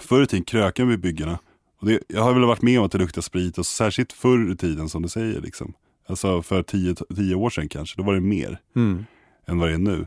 förr 0.00 0.22
i 0.22 0.26
tiden 0.26 0.44
kröken 0.44 0.88
vid 0.88 1.00
byggena. 1.00 1.38
Och 1.80 1.86
det, 1.86 2.02
jag 2.08 2.22
har 2.22 2.34
väl 2.34 2.44
varit 2.44 2.62
med 2.62 2.78
om 2.78 2.86
att 2.86 2.92
det 2.92 2.98
luktar 2.98 3.22
sprit, 3.22 3.58
och 3.58 3.66
särskilt 3.66 4.12
förr 4.12 4.52
i 4.52 4.56
tiden 4.56 4.88
som 4.88 5.02
du 5.02 5.08
säger. 5.08 5.40
Liksom. 5.40 5.72
Alltså 6.08 6.42
för 6.42 6.62
tio, 6.62 6.94
tio 6.94 7.34
år 7.34 7.50
sedan 7.50 7.68
kanske, 7.68 7.96
då 7.96 8.02
var 8.02 8.14
det 8.14 8.20
mer 8.20 8.60
än 9.46 9.58
vad 9.58 9.68
det 9.68 9.74
är 9.74 9.78
nu. 9.78 10.06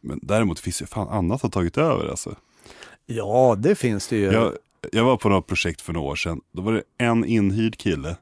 Men 0.00 0.20
däremot 0.22 0.60
finns 0.60 0.78
det 0.78 0.86
fan 0.86 1.08
annat 1.08 1.42
har 1.42 1.48
tagit 1.48 1.78
över 1.78 2.08
alltså. 2.08 2.36
Ja, 3.06 3.56
det 3.58 3.74
finns 3.74 4.08
det 4.08 4.16
ju. 4.16 4.24
Jag, 4.24 4.52
jag 4.92 5.04
var 5.04 5.16
på 5.16 5.28
något 5.28 5.46
projekt 5.46 5.80
för 5.80 5.92
några 5.92 6.08
år 6.10 6.16
sedan. 6.16 6.40
Då 6.52 6.62
var 6.62 6.72
det 6.72 6.82
en 6.98 7.24
inhyrd 7.24 7.76
kille. 7.76 8.16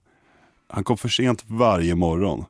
Han 0.69 0.85
kom 0.85 0.99
för 0.99 1.09
sent 1.09 1.45
varje 1.47 1.95
morgon. 1.95 2.45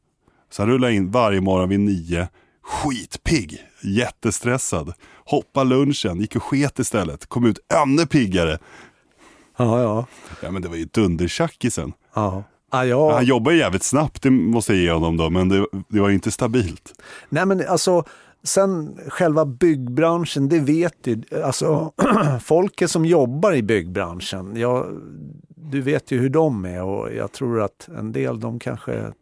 Så 0.51 0.63
han 0.63 0.71
rullade 0.71 0.95
in 0.95 1.11
varje 1.11 1.41
morgon 1.41 1.69
vid 1.69 1.81
nio. 1.81 2.29
Skitpigg, 2.63 3.59
jättestressad. 3.83 4.93
Hoppa 5.31 5.65
lunchen, 5.65 6.21
gick 6.21 6.37
och 6.37 6.43
sket 6.43 6.79
istället. 6.79 7.27
Kom 7.27 7.47
ut 7.47 7.59
ännu 7.85 8.07
piggare. 8.07 8.59
Ja, 9.57 9.83
ja. 9.83 10.07
Ja 10.43 10.51
men 10.51 10.63
det 10.63 10.69
var 10.69 10.77
ju 10.77 10.85
dundertjackisen. 10.85 11.93
ja. 12.15 12.45
Ja, 12.71 12.85
jag... 12.85 13.11
Han 13.11 13.25
jobbar 13.25 13.53
ju 13.53 13.59
jävligt 13.59 13.83
snabbt, 13.83 14.23
det 14.23 14.31
måste 14.31 14.73
jag 14.73 14.83
ge 14.83 14.93
honom 14.93 15.17
då, 15.17 15.31
men 15.31 15.49
det, 15.49 15.67
det 15.89 16.01
var 16.01 16.11
inte 16.11 16.31
stabilt. 16.31 16.93
Nej 17.29 17.47
men 17.47 17.67
alltså, 17.69 18.05
sen 18.43 18.99
själva 19.09 19.45
byggbranschen, 19.45 20.49
det 20.49 20.61
vet 20.61 21.07
ju, 21.07 21.23
alltså 21.45 21.93
folket 22.43 22.91
som 22.91 23.05
jobbar 23.05 23.53
i 23.53 23.63
byggbranschen, 23.63 24.57
jag, 24.57 24.87
du 25.57 25.81
vet 25.81 26.11
ju 26.11 26.19
hur 26.19 26.29
de 26.29 26.65
är 26.65 26.83
och 26.83 27.15
jag 27.15 27.33
tror 27.33 27.63
att 27.63 27.89
en 27.99 28.13
del 28.13 28.41
de 28.41 28.59
kanske 28.59 29.13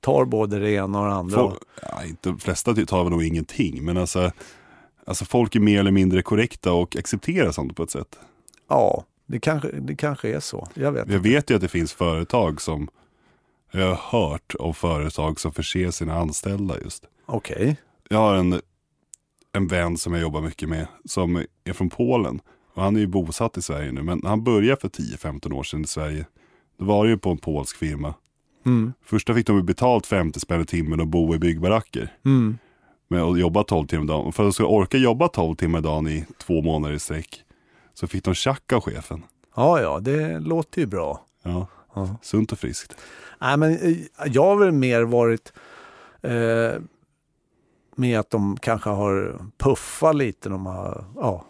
tar 0.00 0.24
både 0.24 0.58
det 0.58 0.70
ena 0.70 1.00
och 1.00 1.06
det 1.06 1.14
andra. 1.14 1.36
Folk, 1.36 1.60
ja, 1.82 2.04
inte, 2.04 2.28
de 2.28 2.38
flesta 2.38 2.74
tar 2.74 3.04
väl 3.04 3.12
nog 3.12 3.24
ingenting, 3.24 3.84
men 3.84 3.96
alltså, 3.96 4.30
alltså 5.06 5.24
folk 5.24 5.56
är 5.56 5.60
mer 5.60 5.80
eller 5.80 5.90
mindre 5.90 6.22
korrekta 6.22 6.72
och 6.72 6.96
accepterar 6.96 7.52
sånt 7.52 7.76
på 7.76 7.82
ett 7.82 7.90
sätt. 7.90 8.18
Ja, 8.68 9.04
det 9.26 9.40
kanske, 9.40 9.70
det 9.70 9.96
kanske 9.96 10.28
är 10.28 10.40
så. 10.40 10.68
Jag 10.74 10.92
vet 10.92 11.10
Jag 11.10 11.18
vet 11.18 11.50
ju 11.50 11.54
att 11.54 11.60
det 11.60 11.68
finns 11.68 11.92
företag 11.92 12.60
som, 12.60 12.88
jag 13.72 13.94
har 13.94 14.20
hört 14.20 14.54
om 14.58 14.74
företag 14.74 15.40
som 15.40 15.52
förser 15.52 15.90
sina 15.90 16.14
anställda 16.14 16.80
just. 16.80 17.04
Okej. 17.26 17.76
Jag 18.08 18.18
har 18.18 18.34
en, 18.34 18.60
en 19.52 19.66
vän 19.66 19.96
som 19.96 20.12
jag 20.12 20.22
jobbar 20.22 20.40
mycket 20.40 20.68
med 20.68 20.86
som 21.04 21.44
är 21.64 21.72
från 21.72 21.90
Polen. 21.90 22.40
Och 22.74 22.82
han 22.82 22.96
är 22.96 23.00
ju 23.00 23.06
bosatt 23.06 23.56
i 23.56 23.62
Sverige 23.62 23.92
nu, 23.92 24.02
men 24.02 24.22
han 24.24 24.44
började 24.44 24.80
för 24.80 24.88
10-15 24.88 25.52
år 25.52 25.62
sedan 25.62 25.82
i 25.82 25.86
Sverige, 25.86 26.26
då 26.78 26.84
var 26.84 27.04
det 27.04 27.10
ju 27.10 27.18
på 27.18 27.30
en 27.30 27.38
polsk 27.38 27.76
firma. 27.76 28.14
Mm. 28.66 28.92
Första 29.04 29.34
fick 29.34 29.46
de 29.46 29.66
betalt 29.66 30.06
50 30.06 30.40
spänn 30.40 30.60
i 30.60 30.64
timmen 30.64 31.00
och 31.00 31.06
bo 31.06 31.34
i 31.34 31.38
byggbaracker. 31.38 32.16
Mm. 32.24 32.58
Med 33.12 33.22
att 33.22 33.38
jobba 33.40 33.64
12 33.64 33.86
timmar 33.86 34.04
dagen. 34.06 34.32
För 34.32 34.42
att 34.42 34.46
de 34.46 34.52
skulle 34.52 34.68
orka 34.68 34.96
jobba 34.98 35.28
12 35.28 35.56
timmar 35.56 35.80
dagen 35.80 36.08
i 36.08 36.26
två 36.38 36.62
månader 36.62 36.94
i 36.94 36.98
sträck, 36.98 37.44
så 37.94 38.06
fick 38.06 38.24
de 38.24 38.34
tjack 38.34 38.72
av 38.72 38.80
chefen. 38.80 39.22
Ja, 39.56 39.80
ja, 39.80 40.00
det 40.00 40.38
låter 40.38 40.80
ju 40.80 40.86
bra. 40.86 41.20
Ja, 41.42 41.66
Ja. 41.94 42.16
sunt 42.22 42.52
och 42.52 42.58
friskt. 42.58 42.96
Nej, 43.40 43.56
men 43.56 43.70
eh, 43.78 43.96
jag 44.26 44.44
har 44.44 44.56
väl 44.56 44.72
mer 44.72 45.02
varit 45.02 45.52
eh, 46.22 46.80
med 47.96 48.18
att 48.20 48.30
de 48.30 48.56
kanske 48.56 48.90
har 48.90 49.38
puffat 49.58 50.16
lite. 50.16 50.48
De 50.48 50.66
har 50.66 51.04
ja, 51.16 51.44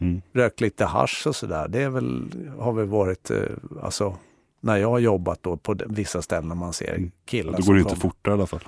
Mm. 0.00 0.22
rökt 0.32 0.60
lite 0.60 0.84
hasch 0.84 1.26
och 1.26 1.36
sådär. 1.36 1.68
Det 1.68 1.82
är 1.82 1.88
väl, 1.90 2.30
har 2.58 2.72
väl 2.72 2.86
varit, 2.86 3.30
eh, 3.30 3.38
alltså 3.82 4.16
när 4.60 4.76
jag 4.76 4.88
har 4.90 4.98
jobbat 4.98 5.42
då 5.42 5.56
på 5.56 5.76
vissa 5.86 6.22
ställen 6.22 6.58
man 6.58 6.72
ser 6.72 7.10
killar 7.24 7.52
Då 7.58 7.62
går 7.66 7.74
det 7.74 7.80
inte 7.80 7.88
kommer. 7.90 8.00
fortare 8.00 8.34
i 8.34 8.38
alla 8.38 8.46
fall. 8.46 8.60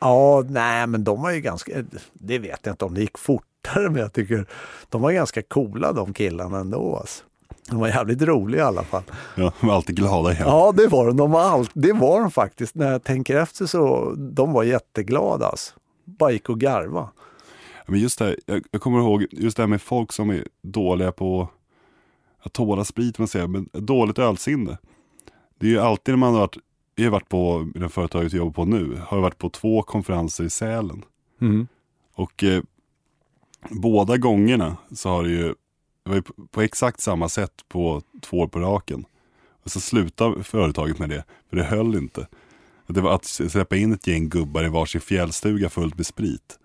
Ja, 0.00 0.44
nej 0.48 0.86
men 0.86 1.04
de 1.04 1.22
var 1.22 1.30
ju 1.30 1.40
ganska, 1.40 1.72
det 2.12 2.38
vet 2.38 2.60
jag 2.62 2.72
inte 2.72 2.84
om 2.84 2.94
det 2.94 3.00
gick 3.00 3.18
fortare 3.18 3.90
men 3.90 4.02
jag 4.02 4.12
tycker 4.12 4.46
de 4.88 5.02
var 5.02 5.12
ganska 5.12 5.42
coola 5.42 5.92
de 5.92 6.12
killarna 6.12 6.58
ändå. 6.58 6.96
Alltså. 6.96 7.24
De 7.70 7.80
var 7.80 7.88
jävligt 7.88 8.22
roliga 8.22 8.60
i 8.60 8.64
alla 8.64 8.82
fall. 8.82 9.02
Ja, 9.34 9.52
de 9.60 9.70
är 9.70 9.74
alltid 9.74 9.96
glada 9.96 10.32
igen. 10.32 10.44
Ja, 10.46 10.72
det 10.76 10.86
var 10.86 11.06
de. 11.06 11.16
de 11.16 11.30
var 11.30 11.40
allt, 11.40 11.70
det 11.74 11.92
var 11.92 12.20
de 12.20 12.30
faktiskt. 12.30 12.74
När 12.74 12.92
jag 12.92 13.04
tänker 13.04 13.36
efter 13.36 13.66
så 13.66 14.14
de 14.16 14.52
var 14.52 14.62
jätteglada. 14.62 15.46
Alltså. 15.46 15.74
Bara 16.04 16.30
gick 16.30 16.48
och 16.48 16.60
garva. 16.60 17.08
Men 17.86 18.00
just 18.00 18.18
det, 18.18 18.24
här, 18.24 18.36
jag, 18.46 18.62
jag 18.70 18.80
kommer 18.80 18.98
ihåg 18.98 19.26
just 19.30 19.56
det 19.56 19.62
här 19.62 19.68
med 19.68 19.82
folk 19.82 20.12
som 20.12 20.30
är 20.30 20.44
dåliga 20.62 21.12
på 21.12 21.48
att 22.42 22.52
tåla 22.52 22.84
sprit, 22.84 23.18
man 23.18 23.28
säger, 23.28 23.46
men 23.46 23.68
dåligt 23.72 24.18
ölsinne. 24.18 24.78
Det 25.58 25.66
är 25.66 25.70
ju 25.70 25.80
alltid 25.80 26.12
när 26.12 26.18
man 26.18 26.32
har 26.32 26.40
varit, 26.40 26.56
jag 27.02 27.10
har 27.10 27.12
varit 27.12 27.28
på, 27.28 27.70
det 27.74 27.88
företaget 27.88 28.32
jag 28.32 28.38
jobbar 28.38 28.52
på 28.52 28.64
nu, 28.64 29.00
har 29.06 29.16
jag 29.16 29.22
varit 29.22 29.38
på 29.38 29.50
två 29.50 29.82
konferenser 29.82 30.44
i 30.44 30.50
Sälen. 30.50 31.04
Och 32.14 32.44
eh, 32.44 32.62
båda 33.70 34.16
gångerna 34.16 34.76
så 34.92 35.08
har 35.08 35.22
det 35.22 35.30
ju, 35.30 35.46
det 36.02 36.10
var 36.10 36.14
ju 36.14 36.22
på, 36.22 36.32
på 36.50 36.62
exakt 36.62 37.00
samma 37.00 37.28
sätt 37.28 37.52
på 37.68 38.02
två 38.22 38.38
år 38.38 38.46
på 38.46 38.58
raken. 38.58 39.04
Och 39.64 39.70
så 39.70 39.80
slutade 39.80 40.44
företaget 40.44 40.98
med 40.98 41.10
det, 41.10 41.24
för 41.50 41.56
det 41.56 41.64
höll 41.64 41.94
inte. 41.94 42.26
Det 42.86 43.00
var 43.00 43.14
att 43.14 43.24
släppa 43.24 43.76
in 43.76 43.92
ett 43.92 44.06
gäng 44.06 44.28
gubbar 44.28 44.64
i 44.64 44.68
varsin 44.68 45.00
fjällstuga 45.00 45.68
fullt 45.68 45.96
med 45.96 46.06
sprit. 46.06 46.58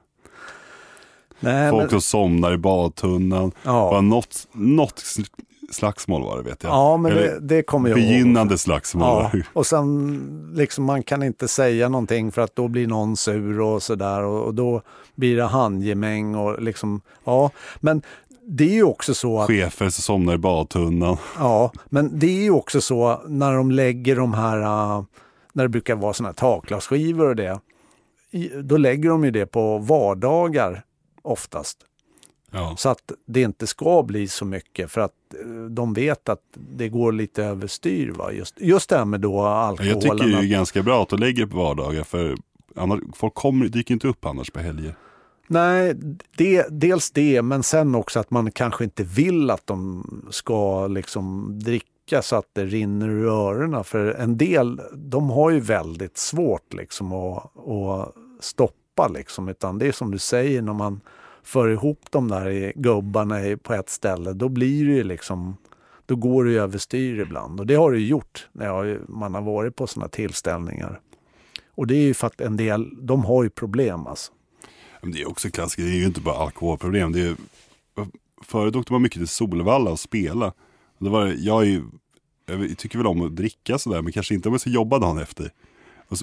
Nej, 1.39 1.71
Folk 1.71 1.81
men, 1.81 1.89
som 1.89 2.01
somnar 2.01 2.53
i 2.53 2.57
badtunnan. 2.57 3.51
Ja. 3.63 3.71
Bara 3.71 4.01
något, 4.01 4.47
något 4.51 5.03
slagsmål 5.72 6.24
var 6.24 6.38
det 6.38 6.43
vet 6.43 6.63
jag. 6.63 6.72
ja, 6.72 6.98
men 6.98 7.12
Eller 7.12 7.22
det, 7.22 7.39
det 7.39 7.63
kommer 7.63 7.89
jag 7.89 8.00
ihåg. 8.00 8.08
Begynnande 8.08 8.58
slagsmål. 8.58 9.29
Ja, 9.34 9.39
och 9.53 9.65
sen 9.65 10.53
liksom 10.55 10.86
man 10.86 11.03
kan 11.03 11.24
inte 11.24 11.48
säga 11.48 11.89
någonting 11.89 12.32
för 12.32 12.41
att 12.41 12.55
då 12.55 12.67
blir 12.67 12.88
någon 12.88 13.17
sur 13.17 13.60
och 13.60 13.84
sådär 13.84 14.24
och, 14.24 14.43
och 14.46 14.53
då 14.53 14.82
blir 15.15 15.38
det 15.38 15.43
handgemäng 15.43 16.36
och 16.36 16.62
liksom, 16.62 17.01
ja. 17.24 17.51
Men 17.79 18.01
det 18.48 18.63
är 18.63 18.74
ju 18.74 18.84
också 18.84 19.13
så 19.13 19.39
att 19.39 19.48
Chefer 19.48 19.89
som 19.89 20.01
somnar 20.01 20.34
i 20.34 20.38
badtunnan. 20.38 21.17
Ja, 21.38 21.72
men 21.89 22.20
det 22.20 22.27
är 22.27 22.43
ju 22.43 22.51
också 22.51 22.82
så 22.82 23.22
när 23.27 23.53
de 23.53 23.72
lägger 23.72 24.15
de 24.15 24.34
här, 24.34 24.62
äh, 24.62 25.03
när 25.53 25.63
det 25.63 25.70
brukar 25.70 25.96
vara 25.96 26.13
sådana 26.13 26.29
här 26.29 26.34
takglasskivor 26.34 27.27
och 27.27 27.36
det, 27.36 27.60
då 28.63 28.77
lägger 28.77 29.10
de 29.10 29.24
ju 29.24 29.32
det 29.32 29.46
på 29.46 29.77
vardagar 29.77 30.84
oftast. 31.22 31.77
Ja. 32.53 32.75
Så 32.77 32.89
att 32.89 33.12
det 33.25 33.41
inte 33.41 33.67
ska 33.67 34.03
bli 34.03 34.27
så 34.27 34.45
mycket 34.45 34.91
för 34.91 35.01
att 35.01 35.13
eh, 35.45 35.48
de 35.69 35.93
vet 35.93 36.29
att 36.29 36.41
det 36.77 36.89
går 36.89 37.12
lite 37.12 37.43
överstyr. 37.43 38.10
Va? 38.12 38.31
Just, 38.31 38.62
just 38.62 38.89
det 38.89 38.98
här 38.98 39.05
med 39.05 39.19
då 39.22 39.41
alkoholen. 39.41 39.93
Jag 39.93 40.01
tycker 40.01 40.27
det 40.31 40.38
är 40.38 40.39
att- 40.39 40.45
ganska 40.45 40.83
bra 40.83 41.03
att 41.03 41.10
de 41.10 41.19
lägger 41.19 41.45
på 41.45 41.57
vardagar. 41.57 42.03
För 42.03 42.36
annars, 42.75 43.00
folk 43.15 43.33
kommer, 43.33 43.67
dyker 43.67 43.93
inte 43.93 44.07
upp 44.07 44.25
annars 44.25 44.51
på 44.51 44.60
helger. 44.60 44.95
Nej, 45.48 45.93
det, 46.38 46.65
dels 46.69 47.12
det, 47.12 47.41
men 47.41 47.63
sen 47.63 47.95
också 47.95 48.19
att 48.19 48.31
man 48.31 48.51
kanske 48.51 48.83
inte 48.83 49.03
vill 49.03 49.50
att 49.50 49.67
de 49.67 50.03
ska 50.31 50.88
liksom 50.88 51.55
dricka 51.60 52.22
så 52.22 52.36
att 52.36 52.48
det 52.53 52.65
rinner 52.65 53.10
ur 53.10 53.25
öronen. 53.27 53.83
För 53.83 54.05
en 54.13 54.38
del, 54.38 54.81
de 54.93 55.29
har 55.29 55.50
ju 55.51 55.60
väldigt 55.60 56.17
svårt 56.17 56.74
liksom 56.74 57.13
att, 57.13 57.57
att 57.69 58.13
stoppa 58.39 59.07
liksom. 59.07 59.50
Utan 59.50 59.77
det 59.79 59.88
är 59.88 59.91
som 59.91 60.12
du 60.12 60.17
säger, 60.17 60.62
när 60.62 60.74
man 60.74 61.01
för 61.43 61.69
ihop 61.69 62.00
de 62.09 62.27
där 62.27 62.73
gubbarna 62.75 63.57
på 63.63 63.73
ett 63.73 63.89
ställe, 63.89 64.33
då 64.33 64.50
blir 64.50 64.85
det 64.85 64.93
ju 64.93 65.03
liksom 65.03 65.57
då 66.05 66.15
går 66.15 66.45
det 66.45 66.51
ju 66.51 66.59
överstyr 66.59 67.19
ibland. 67.19 67.59
Och 67.59 67.67
det 67.67 67.75
har 67.75 67.91
det 67.91 68.00
ju 68.00 68.07
gjort 68.07 68.47
när 68.51 68.65
jag, 68.65 69.09
man 69.09 69.33
har 69.33 69.41
varit 69.41 69.75
på 69.75 69.88
sådana 69.88 70.09
tillställningar. 70.09 71.00
Och 71.75 71.88
det 71.88 71.95
är 71.95 72.01
ju 72.01 72.13
för 72.13 72.27
att 72.27 72.41
en 72.41 72.57
del, 72.57 73.05
de 73.05 73.25
har 73.25 73.43
ju 73.43 73.50
problem 73.50 74.07
alltså. 74.07 74.31
Men 75.01 75.12
det 75.12 75.21
är 75.21 75.29
också 75.29 75.50
klassiskt, 75.50 75.77
det 75.77 75.93
är 75.93 76.00
ju 76.00 76.05
inte 76.05 76.21
bara 76.21 76.35
alkoholproblem. 76.35 77.12
Det 77.12 77.21
är, 77.21 77.35
förut 78.41 78.75
åkte 78.75 78.93
man 78.93 79.01
mycket 79.01 79.19
till 79.19 79.27
Solvalla 79.27 79.91
och 79.91 80.00
spela. 80.00 80.53
Och 80.97 81.07
var 81.07 81.33
jag, 81.38 81.62
är 81.62 81.65
ju, 81.65 81.83
jag 82.45 82.77
tycker 82.77 82.97
väl 82.97 83.07
om 83.07 83.21
att 83.21 83.35
dricka 83.35 83.77
sådär, 83.77 84.01
men 84.01 84.12
kanske 84.12 84.33
inte 84.33 84.50
om 84.50 84.53
jag 84.53 84.62
ska 84.62 84.69
jobba 84.69 85.00
dagen 85.00 85.17
efter. 85.17 85.51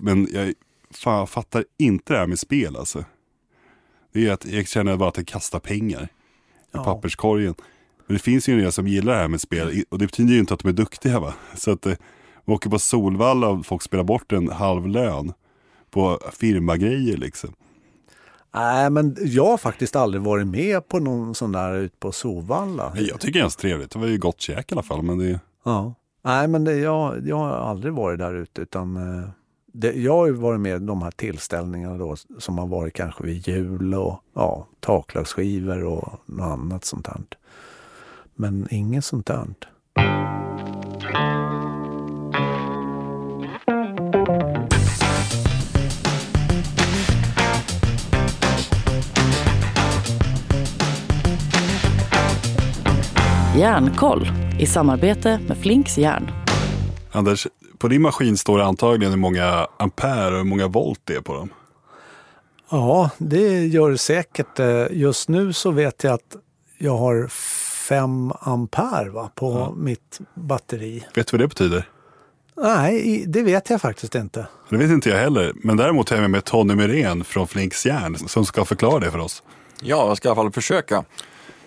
Men 0.03 0.29
jag 0.33 0.55
fan, 0.91 1.27
fattar 1.27 1.65
inte 1.79 2.13
det 2.13 2.19
här 2.19 2.27
med 2.27 2.39
spel 2.39 2.77
alltså. 2.77 3.05
Det 4.13 4.29
är 4.29 4.33
att 4.33 4.47
jag 4.47 4.67
känner 4.69 4.97
bara 4.97 5.09
att 5.09 5.17
jag 5.17 5.27
kastar 5.27 5.59
pengar 5.59 6.03
i 6.03 6.09
Ja. 6.73 6.85
papperskorgen. 6.85 7.55
Men 8.07 8.17
det 8.17 8.23
finns 8.23 8.49
ju 8.49 8.53
en 8.53 8.59
del 8.59 8.73
som 8.73 8.87
gillar 8.89 9.13
det 9.13 9.19
här 9.19 9.29
med 9.29 9.41
spel 9.41 9.85
och 9.89 9.99
det 9.99 10.07
betyder 10.07 10.33
ju 10.33 10.39
inte 10.39 10.55
att 10.55 10.61
de 10.61 10.69
är 10.69 10.73
duktiga 10.73 11.21
va. 11.21 11.35
Så 11.57 11.71
att 11.73 11.87
eh, 11.87 11.95
man 12.45 12.55
åker 12.57 12.71
på 12.71 12.79
Solvalla 12.79 13.49
och 13.49 13.67
folk 13.67 13.83
spelar 13.83 14.05
bort 14.05 14.33
en 14.33 14.49
halv 14.49 14.87
lön 14.89 15.33
på 15.91 16.19
firmagrejer 16.33 17.17
liksom. 17.17 17.51
Nej, 18.55 18.91
men 18.91 19.17
jag 19.21 19.47
har 19.47 19.57
faktiskt 19.59 19.97
aldrig 19.97 20.23
varit 20.23 20.47
med 20.47 20.89
på 20.89 20.99
någon 20.99 21.35
sån 21.35 21.53
där 21.53 21.75
ut 21.75 22.01
på 22.01 22.13
Sovalla. 22.13 22.93
Nej, 22.95 23.09
Jag 23.09 23.21
tycker 23.21 23.33
det 23.33 23.39
är 23.39 23.43
ganska 23.43 23.61
trevligt. 23.61 23.91
Det 23.91 23.99
var 23.99 24.07
ju 24.07 24.19
gott 24.19 24.41
käk 24.41 24.73
i 24.73 24.75
alla 24.75 24.83
fall. 24.83 25.03
Men 25.03 25.19
det, 25.19 25.41
Ja. 25.65 25.95
Nej, 26.25 26.49
men 26.49 26.65
det, 26.65 26.75
jag, 26.77 27.29
jag 27.29 27.37
har 27.37 27.49
aldrig 27.51 27.93
varit 27.93 28.19
där 28.19 28.35
ute 28.35 28.61
utan 28.63 28.97
eh, 28.97 29.29
det, 29.73 29.93
jag 29.93 30.17
har 30.17 30.27
ju 30.27 30.33
varit 30.33 30.61
med 30.61 30.83
i 30.83 30.87
de 30.87 31.03
här 31.03 31.11
tillställningarna 31.11 31.99
då 31.99 32.17
som 32.39 32.59
har 32.59 32.67
varit 32.67 32.95
kanske 32.95 33.25
vid 33.25 33.49
jul 33.49 33.95
och 33.95 34.21
ja, 34.35 34.67
taklagsskivor 34.81 35.85
och 35.85 36.21
något 36.27 36.45
annat 36.45 36.85
sånt 36.85 37.07
här. 37.07 37.21
Men 38.35 38.69
inget 38.71 39.05
sånt 39.05 39.27
där. 39.27 39.47
Järnkoll 53.57 54.29
i 54.61 54.67
samarbete 54.67 55.41
med 55.49 55.59
Flinks 55.59 55.99
järn. 55.99 56.31
Anders, 57.13 57.47
på 57.81 57.89
din 57.89 58.03
maskin 58.03 58.37
står 58.37 58.59
det 58.59 58.65
antagligen 58.65 59.13
hur 59.13 59.19
många 59.19 59.67
ampere 59.77 60.31
och 60.31 60.37
hur 60.37 60.45
många 60.45 60.69
volt 60.69 61.01
det 61.05 61.15
är 61.15 61.21
på 61.21 61.35
dem. 61.35 61.49
Ja, 62.71 63.11
det 63.19 63.67
gör 63.67 63.91
det 63.91 63.99
säkert. 63.99 64.59
Eh, 64.59 64.87
Just 64.91 65.29
nu 65.29 65.53
så 65.53 65.71
vet 65.71 66.05
jag 66.05 66.13
att 66.15 66.37
jag 66.79 66.97
har 66.97 67.29
5 67.29 68.33
ampere 68.41 69.11
va, 69.11 69.31
på 69.35 69.75
mitt 69.77 70.21
batteri. 70.35 71.07
Vet 71.15 71.27
du 71.27 71.37
vad 71.37 71.41
det 71.41 71.49
betyder? 71.49 71.89
Nej, 72.57 73.25
det 73.29 73.43
vet 73.43 73.71
jag 73.71 73.81
faktiskt 73.81 74.15
inte. 74.15 74.47
Det 74.69 74.77
vet 74.77 74.91
inte 74.91 75.09
jag 75.09 75.17
heller. 75.19 75.53
Men 75.55 75.77
däremot 75.77 76.09
har 76.11 76.17
jag 76.17 76.23
med 76.23 76.31
mig 76.31 76.41
Tony 76.43 76.75
Myrén 76.75 77.25
från 77.25 77.49
Flinks 77.49 77.87
järn 77.87 78.17
som 78.29 78.47
ska 78.47 78.65
förklara 78.65 78.99
det 78.99 79.11
för 79.11 79.19
oss. 79.19 79.43
Ja, 79.83 80.09
jag 80.09 80.17
ska 80.17 80.29
i 80.29 80.31
alla 80.31 80.37
fall 80.37 80.53
försöka. 80.53 81.05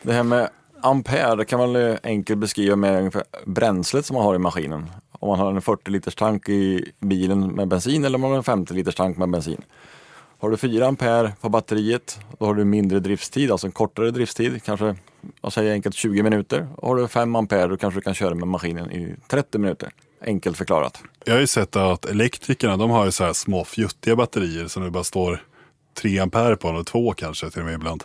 Det 0.02 0.14
här 0.14 0.24
med 0.24 0.50
ampere 0.82 1.36
det 1.36 1.46
kan 1.46 1.60
man 1.60 1.74
väl 1.74 1.98
enkelt 2.04 2.40
beskriva 2.40 2.76
med 2.76 3.22
bränslet 3.46 4.06
som 4.06 4.16
man 4.16 4.26
har 4.26 4.36
i 4.36 4.40
maskinen 4.40 4.90
om 5.24 5.30
man 5.30 5.40
har 5.40 5.52
en 5.52 5.62
40 5.62 5.92
liters 5.92 6.16
tank 6.16 6.50
i 6.50 6.92
bilen 7.00 7.48
med 7.48 7.68
bensin 7.68 8.06
eller 8.06 8.16
om 8.16 8.22
man 8.22 8.32
har 8.32 8.38
en 8.38 8.44
50 8.44 8.74
liters 8.74 8.96
tank 8.96 9.18
med 9.18 9.30
bensin. 9.30 9.62
Har 10.40 10.50
du 10.50 10.58
4 10.58 10.88
ampere 10.88 11.34
på 11.42 11.50
batteriet, 11.50 12.20
då 12.40 12.46
har 12.46 12.54
du 12.54 12.64
mindre 12.64 13.00
driftstid, 13.00 13.52
alltså 13.52 13.68
en 13.68 13.72
kortare 13.72 14.12
driftstid, 14.12 14.64
kanske 14.64 14.96
jag 15.42 15.54
säger 15.54 15.74
enkelt 15.74 15.96
20 15.96 16.24
minuter. 16.24 16.68
Och 16.76 16.88
har 16.88 16.96
du 16.96 17.08
5 17.08 17.36
ampere, 17.36 17.68
då 17.68 17.78
kanske 17.78 18.00
du 18.00 18.02
kan 18.04 18.14
köra 18.14 18.36
med 18.36 18.48
maskinen 18.48 18.92
i 18.92 19.16
30 19.28 19.58
minuter. 19.58 19.90
Enkelt 20.26 20.58
förklarat. 20.58 21.04
Jag 21.26 21.34
har 21.34 21.40
ju 21.40 21.48
sett 21.48 21.76
att 21.76 22.06
elektrikerna 22.06 22.78
de 22.78 22.90
har 22.90 23.06
ju 23.06 23.12
så 23.12 23.24
här 23.24 23.34
små 23.34 23.64
fjuttiga 23.64 24.16
batterier 24.16 24.68
som 24.68 24.84
det 24.84 24.92
bara 24.92 25.04
står 25.04 25.44
3 25.94 26.20
ampere 26.20 26.56
på, 26.56 26.70
eller 26.70 26.84
2 26.84 27.14
kanske 27.14 27.50
till 27.50 27.60
och 27.60 27.66
med 27.66 27.76
ibland. 27.76 28.04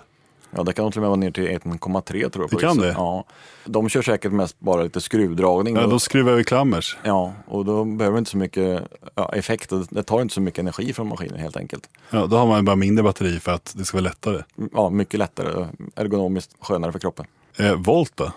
Ja, 0.57 0.63
det 0.63 0.73
kan 0.73 0.83
nog 0.85 0.93
till 0.93 0.99
och 0.99 1.03
med 1.03 1.09
vara 1.09 1.17
ner 1.21 1.31
till 1.31 1.49
1,3 1.49 2.29
tror 2.31 2.45
jag. 2.51 2.61
Det 2.61 2.67
kan 2.67 2.77
det? 2.79 2.89
Ja. 2.89 3.25
De 3.65 3.89
kör 3.89 4.03
säkert 4.03 4.33
mest 4.33 4.61
bara 4.61 4.83
lite 4.83 5.01
skruvdragning. 5.01 5.77
Ja, 5.77 5.87
de 5.87 6.01
skruvar 6.01 6.33
vi 6.33 6.45
klammers. 6.45 6.97
Ja, 7.05 7.33
och 7.47 7.65
då 7.65 7.85
behöver 7.85 8.19
inte 8.19 8.31
så 8.31 8.37
mycket 8.37 8.83
ja, 9.15 9.33
effekt. 9.33 9.73
Det 9.91 10.03
tar 10.03 10.23
inte 10.23 10.35
så 10.35 10.41
mycket 10.41 10.59
energi 10.59 10.93
från 10.93 11.09
maskinen 11.09 11.39
helt 11.39 11.57
enkelt. 11.57 11.89
Ja, 12.11 12.27
då 12.27 12.37
har 12.37 12.47
man 12.47 12.65
bara 12.65 12.77
mindre 12.77 13.03
batteri 13.03 13.41
för 13.41 13.53
att 13.53 13.75
det 13.77 13.85
ska 13.85 13.97
vara 13.97 14.05
lättare. 14.09 14.43
Ja, 14.75 14.91
mycket 14.91 15.19
lättare, 15.19 15.67
ergonomiskt 15.95 16.57
skönare 16.61 16.93
för 16.93 16.99
kroppen. 16.99 17.27
Eh, 17.59 17.75
volt 17.75 18.13
då? 18.17 18.33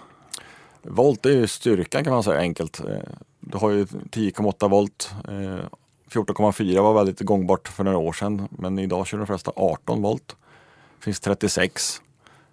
Volt 0.83 1.25
är 1.25 1.29
ju 1.31 1.47
styrkan 1.47 2.03
kan 2.03 2.13
man 2.13 2.23
säga 2.23 2.39
enkelt. 2.39 2.79
Eh, 2.79 2.85
Du 3.39 3.57
har 3.57 3.69
ju 3.69 3.85
10,8 3.85 4.67
volt. 4.69 5.11
eh, 5.27 5.65
14,4 6.09 6.81
var 6.81 6.93
väldigt 6.93 7.19
gångbart 7.19 7.67
för 7.67 7.83
några 7.83 7.97
år 7.97 8.13
sedan, 8.13 8.47
men 8.51 8.79
idag 8.79 9.07
kör 9.07 9.17
de 9.17 9.27
flesta 9.27 9.51
18 9.55 10.01
volt. 10.01 10.35
Finns 11.01 11.19
36, 11.19 12.01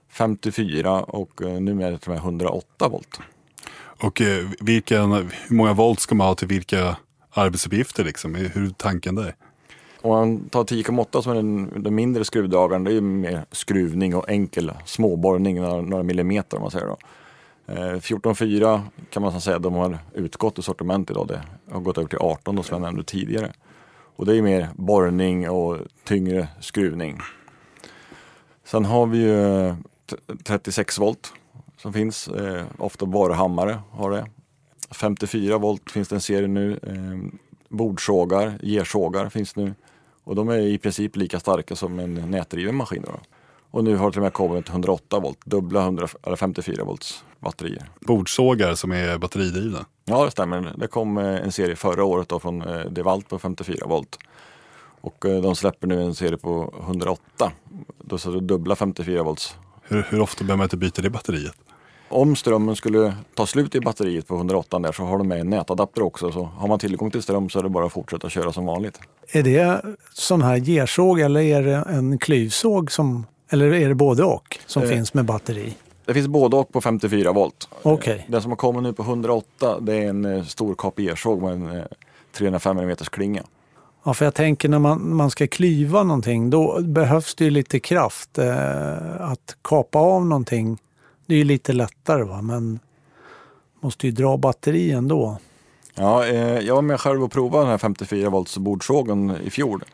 54 0.08 1.02
och 1.02 1.42
eh, 1.42 1.60
numera 1.60 1.98
tror 1.98 2.16
jag 2.16 2.24
108 2.24 2.88
volt. 2.88 3.20
Och 3.76 4.20
eh, 4.20 4.48
vilken, 4.60 5.12
hur 5.12 5.54
många 5.56 5.72
volt 5.72 6.00
ska 6.00 6.14
man 6.14 6.26
ha 6.26 6.34
till 6.34 6.48
vilka 6.48 6.96
arbetsuppgifter 7.30 8.04
liksom? 8.04 8.34
Hur 8.34 8.66
är 8.66 8.70
tanken 8.70 9.14
där? 9.14 9.34
Om 10.00 10.10
man 10.10 10.48
tar 10.48 10.64
10,8 10.64 11.22
som 11.22 11.32
är 11.32 11.36
den, 11.36 11.82
den 11.82 11.94
mindre 11.94 12.24
skruvdragaren, 12.24 12.84
det 12.84 12.90
är 12.90 12.94
ju 12.94 13.00
mer 13.00 13.44
skruvning 13.52 14.16
och 14.16 14.30
enkel 14.30 14.72
småborrning, 14.84 15.60
några, 15.60 15.80
några 15.80 16.02
millimeter 16.02 16.56
om 16.56 16.62
man 16.62 16.70
säger 16.70 16.86
då. 16.86 16.98
Eh, 17.66 17.74
14,4 17.74 18.82
kan 19.10 19.22
man 19.22 19.40
säga 19.40 19.58
de 19.58 19.74
har 19.74 19.98
utgått 20.14 20.58
ur 20.58 20.62
sortiment 20.62 21.10
idag. 21.10 21.28
Det 21.28 21.42
har 21.70 21.80
gått 21.80 21.98
över 21.98 22.08
till 22.08 22.18
18 22.18 22.56
då, 22.56 22.62
som 22.62 22.74
jag 22.74 22.82
nämnde 22.82 23.04
tidigare. 23.04 23.52
Och 24.16 24.26
det 24.26 24.36
är 24.36 24.42
mer 24.42 24.68
borrning 24.74 25.50
och 25.50 25.78
tyngre 26.04 26.48
skruvning. 26.60 27.18
Sen 28.70 28.84
har 28.84 29.06
vi 29.06 29.18
ju 29.18 29.66
eh, 29.66 29.74
t- 30.10 30.16
36 30.44 30.98
volt 30.98 31.32
som 31.76 31.92
finns. 31.92 32.28
Eh, 32.28 32.64
ofta 32.78 33.06
borrhammare 33.06 33.80
har 33.90 34.10
det. 34.10 34.26
54 34.90 35.58
volt 35.58 35.90
finns 35.90 36.08
det 36.08 36.16
en 36.16 36.20
serie 36.20 36.48
nu. 36.48 36.72
Eh, 36.82 37.38
bordsågar, 37.68 38.58
gersågar 38.62 39.28
finns 39.28 39.56
nu. 39.56 39.74
Och 40.24 40.34
de 40.34 40.48
är 40.48 40.58
i 40.58 40.78
princip 40.78 41.16
lika 41.16 41.40
starka 41.40 41.76
som 41.76 41.98
en 41.98 42.14
nätdriven 42.14 42.74
maskin. 42.76 43.02
Då. 43.06 43.12
Och 43.70 43.84
nu 43.84 43.96
har 43.96 44.06
det 44.06 44.12
till 44.12 44.18
och 44.20 44.22
med 44.24 44.32
kommit 44.32 44.64
till 44.64 44.72
108 44.72 45.18
volt, 45.20 45.38
dubbla 45.44 45.80
100, 45.82 46.08
eller 46.22 46.36
54 46.36 46.84
volts 46.84 47.24
batterier. 47.40 47.90
Bordsågar 48.00 48.74
som 48.74 48.92
är 48.92 49.18
batteridrivna. 49.18 49.86
Ja, 50.04 50.24
det 50.24 50.30
stämmer. 50.30 50.74
Det 50.76 50.86
kom 50.86 51.18
eh, 51.18 51.24
en 51.24 51.52
serie 51.52 51.76
förra 51.76 52.04
året 52.04 52.28
då 52.28 52.38
från 52.40 52.62
eh, 52.62 52.84
Devalt 52.84 53.28
på 53.28 53.38
54 53.38 53.86
volt. 53.86 54.18
Och 55.00 55.26
eh, 55.26 55.40
de 55.42 55.56
släpper 55.56 55.86
nu 55.86 56.02
en 56.02 56.14
serie 56.14 56.38
på 56.38 56.74
108. 56.82 57.52
Då 58.04 58.18
så 58.18 58.30
det 58.30 58.40
dubbla 58.40 58.76
54 58.76 59.22
volts. 59.22 59.56
Hur, 59.82 60.06
hur 60.10 60.20
ofta 60.20 60.44
behöver 60.44 60.56
man 60.56 60.64
inte 60.64 60.76
byta 60.76 61.02
det 61.02 61.10
batteriet? 61.10 61.54
Om 62.10 62.36
strömmen 62.36 62.76
skulle 62.76 63.14
ta 63.34 63.46
slut 63.46 63.74
i 63.74 63.80
batteriet 63.80 64.26
på 64.28 64.34
108 64.34 64.78
där 64.78 64.92
så 64.92 65.02
har 65.02 65.18
de 65.18 65.28
med 65.28 65.40
en 65.40 65.50
nätadapter 65.50 66.02
också. 66.02 66.32
Så 66.32 66.44
har 66.44 66.68
man 66.68 66.78
tillgång 66.78 67.10
till 67.10 67.22
ström 67.22 67.48
så 67.48 67.58
är 67.58 67.62
det 67.62 67.68
bara 67.68 67.86
att 67.86 67.92
fortsätta 67.92 68.28
köra 68.28 68.52
som 68.52 68.66
vanligt. 68.66 69.00
Är 69.32 69.42
det 69.42 69.82
sån 70.12 70.42
här 70.42 70.56
gersåg 70.56 71.20
eller 71.20 71.40
är 71.40 71.62
det 71.62 71.74
en 71.76 72.18
klyvsåg 72.18 72.92
som, 72.92 73.26
eller 73.50 73.74
är 73.74 73.88
det 73.88 73.94
både 73.94 74.24
och 74.24 74.58
som 74.66 74.82
Eh. 74.82 74.88
finns 74.88 75.14
med 75.14 75.24
batteri? 75.24 75.74
Det 76.04 76.14
finns 76.14 76.28
både 76.28 76.56
och 76.56 76.72
på 76.72 76.80
54 76.80 77.32
volt. 77.32 77.68
Okej. 77.82 78.26
Den 78.28 78.42
som 78.42 78.50
har 78.50 78.56
kommit 78.56 78.82
nu 78.82 78.92
på 78.92 79.02
108 79.02 79.80
det 79.80 79.94
är 79.94 80.08
en 80.08 80.24
eh, 80.24 80.44
stor 80.44 80.74
kapiersåg 80.74 81.42
med 81.42 81.52
en 81.52 81.76
eh, 81.76 81.84
305 82.32 82.78
mm 82.78 82.96
klinga. 82.96 83.42
Ja, 84.08 84.14
för 84.14 84.24
jag 84.24 84.34
tänker 84.34 84.68
när 84.68 84.78
man, 84.78 85.16
man 85.16 85.30
ska 85.30 85.46
klyva 85.46 86.02
någonting 86.02 86.50
då 86.50 86.80
behövs 86.82 87.34
det 87.34 87.44
ju 87.44 87.50
lite 87.50 87.80
kraft. 87.80 88.38
Eh, 88.38 89.20
att 89.20 89.56
kapa 89.62 89.98
av 89.98 90.26
någonting, 90.26 90.78
det 91.26 91.34
är 91.34 91.38
ju 91.38 91.44
lite 91.44 91.72
lättare 91.72 92.22
va, 92.22 92.42
men 92.42 92.78
måste 93.80 94.06
ju 94.06 94.12
dra 94.12 94.36
batteri 94.36 94.90
ändå. 94.90 95.38
Ja, 95.94 96.26
eh, 96.26 96.58
jag 96.58 96.74
var 96.74 96.82
med 96.82 97.00
själv 97.00 97.24
och 97.24 97.32
provade 97.32 97.64
den 97.64 97.70
här 97.70 97.78
54 97.78 98.30
volts 98.30 98.58
bordsågen 98.58 99.36
i 99.44 99.50
fjol. 99.50 99.84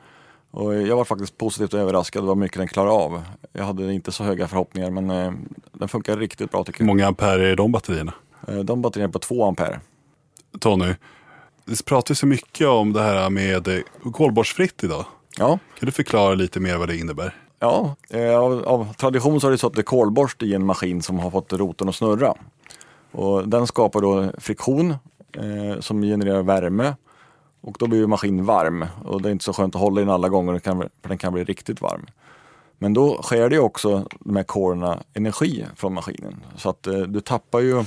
Och 0.51 0.75
jag 0.75 0.97
var 0.97 1.05
faktiskt 1.05 1.39
positivt 1.39 1.75
överraskad 1.75 2.25
vad 2.25 2.37
mycket 2.37 2.59
den 2.59 2.69
klarar 2.69 2.91
av. 2.91 3.23
Jag 3.53 3.65
hade 3.65 3.95
inte 3.95 4.13
så 4.13 4.25
höga 4.25 4.49
förhoppningar 4.49 4.91
men 4.91 5.11
eh, 5.11 5.33
den 5.73 5.89
funkar 5.89 6.17
riktigt 6.17 6.51
bra 6.51 6.65
tycker 6.65 6.79
Hur 6.79 6.87
jag. 6.87 6.95
många 6.95 7.07
ampere 7.07 7.49
är 7.49 7.57
de 7.57 7.73
batterierna? 7.73 8.15
Eh, 8.49 8.59
de 8.59 8.83
batterierna 8.83 9.09
är 9.09 9.13
på 9.13 9.19
2 9.19 9.45
ampere. 9.45 9.81
Tony, 10.61 10.95
det 11.65 11.85
pratas 11.85 12.19
så 12.19 12.27
mycket 12.27 12.67
om 12.67 12.93
det 12.93 13.03
här 13.03 13.31
med 13.31 13.69
eh, 13.69 13.81
kolborstfritt 14.13 14.85
idag. 14.85 15.05
Ja, 15.39 15.59
Kan 15.79 15.87
du 15.87 15.93
förklara 15.93 16.35
lite 16.35 16.61
mer 16.61 16.77
vad 16.77 16.89
det 16.89 16.97
innebär? 16.97 17.37
Ja, 17.59 17.97
eh, 18.11 18.39
av, 18.39 18.65
av 18.65 18.93
tradition 18.95 19.41
så 19.41 19.47
har 19.47 19.71
det 19.75 19.81
är 19.81 19.83
kolborst 19.83 20.43
i 20.43 20.55
en 20.55 20.67
maskin 20.67 21.03
som 21.03 21.19
har 21.19 21.31
fått 21.31 21.53
rotorn 21.53 21.89
att 21.89 21.95
snurra. 21.95 22.35
Och 23.13 23.49
den 23.49 23.67
skapar 23.67 24.01
då 24.01 24.31
friktion 24.39 24.91
eh, 25.33 25.81
som 25.81 26.03
genererar 26.03 26.43
värme 26.43 26.95
och 27.61 27.77
då 27.79 27.87
blir 27.87 28.07
maskinen 28.07 28.45
varm 28.45 28.87
och 29.05 29.23
det 29.23 29.29
är 29.29 29.33
inte 29.33 29.45
så 29.45 29.53
skönt 29.53 29.75
att 29.75 29.81
hålla 29.81 30.01
i 30.01 30.05
den 30.05 30.15
alla 30.15 30.29
gånger 30.29 30.59
för 30.59 31.09
den 31.09 31.19
kan 31.19 31.33
bli 31.33 31.45
riktigt 31.45 31.81
varm. 31.81 32.07
Men 32.79 32.95
då 32.95 33.23
sker 33.23 33.49
det 33.49 33.59
också 33.59 34.09
de 34.21 34.37
här 34.37 34.43
korna 34.43 35.03
energi 35.15 35.67
från 35.77 35.95
maskinen 35.95 36.41
så 36.57 36.69
att 36.69 36.87
eh, 36.87 36.99
du 36.99 37.21
tappar 37.21 37.61
ju 37.61 37.79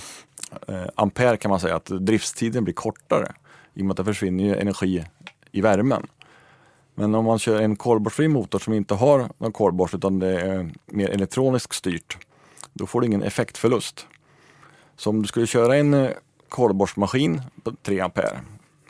eh, 0.68 0.84
ampere 0.96 1.38
kan 1.38 1.50
man 1.50 1.60
säga 1.60 1.76
att 1.76 1.86
driftstiden 1.86 2.64
blir 2.64 2.74
kortare 2.74 3.32
i 3.78 3.82
och 3.82 3.86
med 3.86 3.92
att 3.92 3.98
det 3.98 4.06
försvinner 4.06 4.44
ju 4.44 4.56
energi 4.56 5.06
i 5.52 5.62
värmen. 5.62 6.08
Men 6.96 7.16
om 7.16 7.26
man 7.26 7.40
kör 7.40 7.62
en 7.62 7.76
kolborstfri 7.76 8.28
motor 8.28 8.60
som 8.60 8.74
inte 8.74 8.94
har 8.94 9.30
någon 9.38 9.52
kolborst 9.52 9.94
utan 9.94 10.20
det 10.20 10.42
är 10.42 10.72
mer 10.86 11.10
elektroniskt 11.10 11.74
styrt, 11.74 12.18
då 12.74 12.86
får 12.86 13.02
du 13.02 13.08
ingen 13.08 13.24
effektförlust. 13.24 14.08
Så 14.96 15.10
om 15.10 15.22
du 15.22 15.28
skulle 15.28 15.48
köra 15.48 15.76
en 15.76 15.94
eh, 15.94 16.12
kolborstmaskin 16.50 17.42
på 17.64 17.72
3 17.84 18.00
ampere 18.00 18.40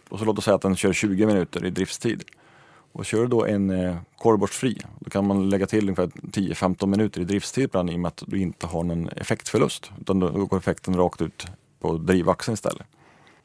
och 0.10 0.20
så 0.20 0.26
låt 0.26 0.38
oss 0.38 0.46
säga 0.46 0.56
att 0.56 0.62
den 0.62 0.76
kör 0.76 0.94
20 0.94 1.26
minuter 1.26 1.66
i 1.66 1.70
driftstid. 1.70 2.24
Och 2.92 3.06
kör 3.06 3.22
du 3.22 3.28
då 3.28 3.46
en 3.46 3.70
eh, 3.70 3.98
kolborstfri, 4.18 4.78
då 5.00 5.10
kan 5.10 5.28
man 5.28 5.50
lägga 5.50 5.66
till 5.66 5.84
ungefär 5.84 6.08
10-15 6.08 6.86
minuter 6.86 7.22
i 7.22 7.24
driftstid 7.24 7.72
på 7.72 7.80
i 7.80 7.96
och 7.96 8.00
med 8.00 8.08
att 8.08 8.24
du 8.28 8.40
inte 8.40 8.68
har 8.68 8.84
någon 8.84 9.10
effektförlust. 9.10 9.92
Utan 10.02 10.20
då 10.20 10.46
går 10.46 10.58
effekten 10.58 10.96
rakt 10.96 11.22
ut 11.22 11.46
på 11.80 11.98
drivaxeln 11.98 12.54
istället. 12.54 12.88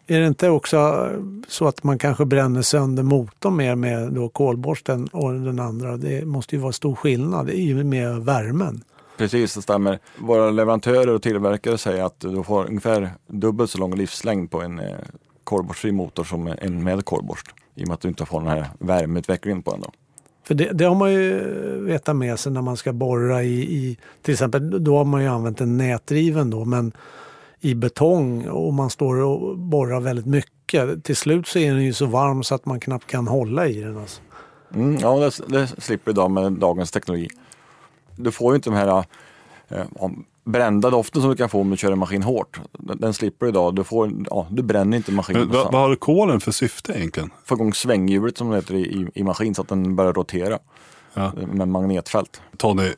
Är 0.06 0.20
det 0.20 0.26
inte 0.26 0.48
också 0.48 1.08
så 1.48 1.68
att 1.68 1.84
man 1.84 1.98
kanske 1.98 2.24
bränner 2.24 2.62
sönder 2.62 3.02
motorn 3.02 3.56
mer 3.56 3.74
med 3.74 4.12
då 4.12 4.28
kolborsten 4.28 5.06
och 5.06 5.32
den 5.32 5.60
andra? 5.60 5.96
Det 5.96 6.24
måste 6.24 6.56
ju 6.56 6.62
vara 6.62 6.72
stor 6.72 6.94
skillnad 6.94 7.50
i 7.50 7.74
och 7.74 7.86
med 7.86 8.24
värmen. 8.24 8.84
Precis, 9.16 9.54
det 9.54 9.62
stämmer. 9.62 9.98
Våra 10.18 10.50
leverantörer 10.50 11.14
och 11.14 11.22
tillverkare 11.22 11.78
säger 11.78 12.04
att 12.04 12.20
du 12.20 12.42
får 12.42 12.66
ungefär 12.66 13.10
dubbelt 13.26 13.70
så 13.70 13.78
lång 13.78 13.94
livslängd 13.94 14.50
på 14.50 14.62
en 14.62 14.78
eh, 14.78 14.86
kolborstfri 15.44 15.92
motor 15.92 16.24
som 16.24 16.54
en 16.58 16.84
med 16.84 17.04
kolborst. 17.04 17.46
I 17.74 17.84
och 17.84 17.88
med 17.88 17.94
att 17.94 18.00
du 18.00 18.08
inte 18.08 18.26
får 18.26 18.40
den 18.40 18.48
här 18.48 18.66
värmeutvecklingen 18.78 19.62
på 19.62 19.70
den. 19.70 19.80
Då. 19.80 19.90
För 20.44 20.54
det, 20.54 20.70
det 20.72 20.84
har 20.84 20.94
man 20.94 21.12
ju 21.12 21.40
vetat 21.84 22.16
med 22.16 22.38
sig 22.38 22.52
när 22.52 22.62
man 22.62 22.76
ska 22.76 22.92
borra 22.92 23.42
i, 23.42 23.62
i, 23.62 23.98
till 24.22 24.32
exempel, 24.32 24.84
då 24.84 24.96
har 24.96 25.04
man 25.04 25.22
ju 25.22 25.28
använt 25.28 25.60
en 25.60 25.76
nätdriven 25.76 26.50
då, 26.50 26.64
men 26.64 26.92
i 27.64 27.74
betong 27.74 28.48
och 28.48 28.74
man 28.74 28.90
står 28.90 29.16
och 29.16 29.58
borrar 29.58 30.00
väldigt 30.00 30.26
mycket. 30.26 31.04
Till 31.04 31.16
slut 31.16 31.46
så 31.46 31.58
är 31.58 31.74
den 31.74 31.82
ju 31.84 31.92
så 31.92 32.06
varm 32.06 32.42
så 32.44 32.54
att 32.54 32.66
man 32.66 32.80
knappt 32.80 33.06
kan 33.06 33.26
hålla 33.28 33.66
i 33.68 33.80
den. 33.80 33.98
Alltså. 33.98 34.20
Mm, 34.74 34.98
ja, 34.98 35.16
det, 35.16 35.40
det 35.48 35.66
slipper 35.66 36.10
idag 36.10 36.30
med 36.30 36.52
dagens 36.52 36.90
teknologi. 36.90 37.28
Du 38.16 38.30
får 38.30 38.52
ju 38.52 38.56
inte 38.56 38.70
de 38.70 38.76
här 38.76 39.04
eh, 39.68 39.84
brända 40.44 40.90
doften 40.90 41.20
som 41.22 41.30
du 41.30 41.36
kan 41.36 41.48
få 41.48 41.60
om 41.60 41.70
du 41.70 41.76
kör 41.76 41.92
en 41.92 41.98
maskin 41.98 42.22
hårt. 42.22 42.60
Den, 42.72 43.00
den 43.00 43.14
slipper 43.14 43.46
du 43.46 43.50
idag. 43.50 43.74
Du, 43.74 43.84
får, 43.84 44.12
ja, 44.30 44.46
du 44.50 44.62
bränner 44.62 44.96
inte 44.96 45.12
maskinen. 45.12 45.42
Men, 45.42 45.56
vad, 45.56 45.72
vad 45.72 45.80
har 45.82 45.94
kolen 45.94 46.40
för 46.40 46.52
syfte 46.52 46.92
egentligen? 46.92 47.30
Få 47.44 47.54
igång 47.54 47.74
svänghjulet 47.74 48.38
som 48.38 48.50
det 48.50 48.56
heter 48.56 48.74
i, 48.74 48.80
i, 48.80 49.06
i 49.14 49.22
maskin 49.24 49.54
så 49.54 49.62
att 49.62 49.68
den 49.68 49.96
börjar 49.96 50.12
rotera 50.12 50.58
Ja. 51.14 51.32
med 51.52 51.68
magnetfält. 51.68 52.40
Tony, 52.56 52.92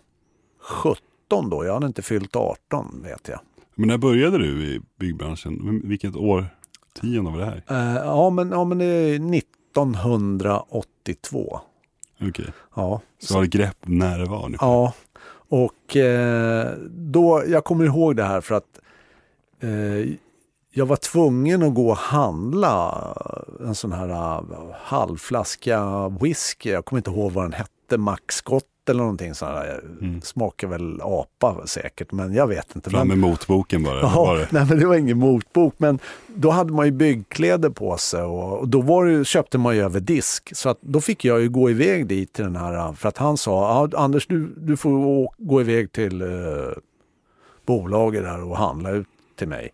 17 0.61 1.49
då. 1.49 1.65
Jag 1.65 1.73
hade 1.73 1.87
inte 1.87 2.01
fyllt 2.01 2.35
18 2.35 3.01
vet 3.03 3.27
jag. 3.27 3.39
Men 3.75 3.87
när 3.87 3.97
började 3.97 4.37
du 4.37 4.63
i 4.63 4.81
byggbranschen? 4.99 5.81
Vilket 5.83 6.15
år, 6.15 6.45
tionde 7.01 7.31
var 7.31 7.39
det 7.39 7.45
här? 7.45 7.63
Eh, 7.69 7.95
ja, 8.05 8.29
men, 8.29 8.51
ja, 8.51 8.63
men 8.63 8.77
det 8.77 8.85
är 8.85 9.19
1982. 11.09 11.59
Okej, 12.21 12.53
Ja, 12.75 13.01
så 13.19 13.33
har 13.33 13.41
du 13.41 13.47
grepp 13.47 13.77
när 13.81 14.19
det 14.19 14.25
var 14.25 14.45
ungefär? 14.45 14.67
ja. 14.67 14.93
och 15.49 15.97
eh, 15.97 16.73
då, 16.89 17.43
jag 17.47 17.63
kommer 17.63 17.85
ihåg 17.85 18.15
det 18.15 18.23
här 18.23 18.41
för 18.41 18.55
att 18.55 18.79
eh, 19.59 20.15
jag 20.77 20.85
var 20.85 20.95
tvungen 20.95 21.63
att 21.63 21.73
gå 21.73 21.89
och 21.89 21.97
handla 21.97 23.13
en 23.59 23.75
sån 23.75 23.91
här 23.91 24.09
uh, 24.09 24.71
halvflaska 24.81 26.09
whisky. 26.09 26.69
Jag 26.69 26.85
kommer 26.85 26.97
inte 26.99 27.11
ihåg 27.11 27.31
vad 27.31 27.43
den 27.43 27.53
hette, 27.53 27.97
Max 27.97 28.35
Scott 28.35 28.65
eller 28.89 28.99
någonting 28.99 29.33
sånt 29.35 29.51
där. 29.51 29.81
Mm. 30.01 30.21
Smakar 30.21 30.67
väl 30.67 31.01
apa 31.01 31.67
säkert, 31.67 32.11
men 32.11 32.33
jag 32.33 32.47
vet 32.47 32.75
inte. 32.75 32.89
Fram 32.89 33.07
med 33.07 33.17
motboken 33.17 33.83
bara? 33.83 33.99
eller 33.99 34.09
var 34.09 34.35
Ja, 34.35 34.39
det? 34.39 34.47
nej 34.51 34.65
men 34.69 34.79
det 34.79 34.85
var 34.87 34.95
ingen 34.95 35.17
motbok, 35.17 35.73
men 35.77 35.99
då 36.27 36.49
hade 36.49 36.73
man 36.73 36.85
ju 36.85 36.91
byggkläder 36.91 37.69
på 37.69 37.97
sig 37.97 38.21
och, 38.21 38.59
och 38.59 38.67
då 38.67 38.81
var 38.81 39.05
det, 39.05 39.25
köpte 39.25 39.57
man 39.57 39.75
ju 39.75 39.81
över 39.81 39.99
disk. 39.99 40.55
Så 40.55 40.69
att 40.69 40.77
då 40.81 41.01
fick 41.01 41.25
jag 41.25 41.41
ju 41.41 41.49
gå 41.49 41.69
iväg 41.69 42.07
dit 42.07 42.33
till 42.33 42.43
den 42.43 42.55
här, 42.55 42.93
för 42.93 43.09
att 43.09 43.17
han 43.17 43.37
sa, 43.37 43.89
ja, 43.91 43.99
Anders 43.99 44.27
du, 44.27 44.53
du 44.57 44.77
får 44.77 45.29
gå 45.37 45.61
iväg 45.61 45.91
till 45.91 46.21
eh, 46.21 46.27
bolaget 47.65 48.23
där 48.23 48.43
och 48.43 48.57
handla 48.57 48.89
ut 48.91 49.07
till 49.35 49.47
mig. 49.47 49.69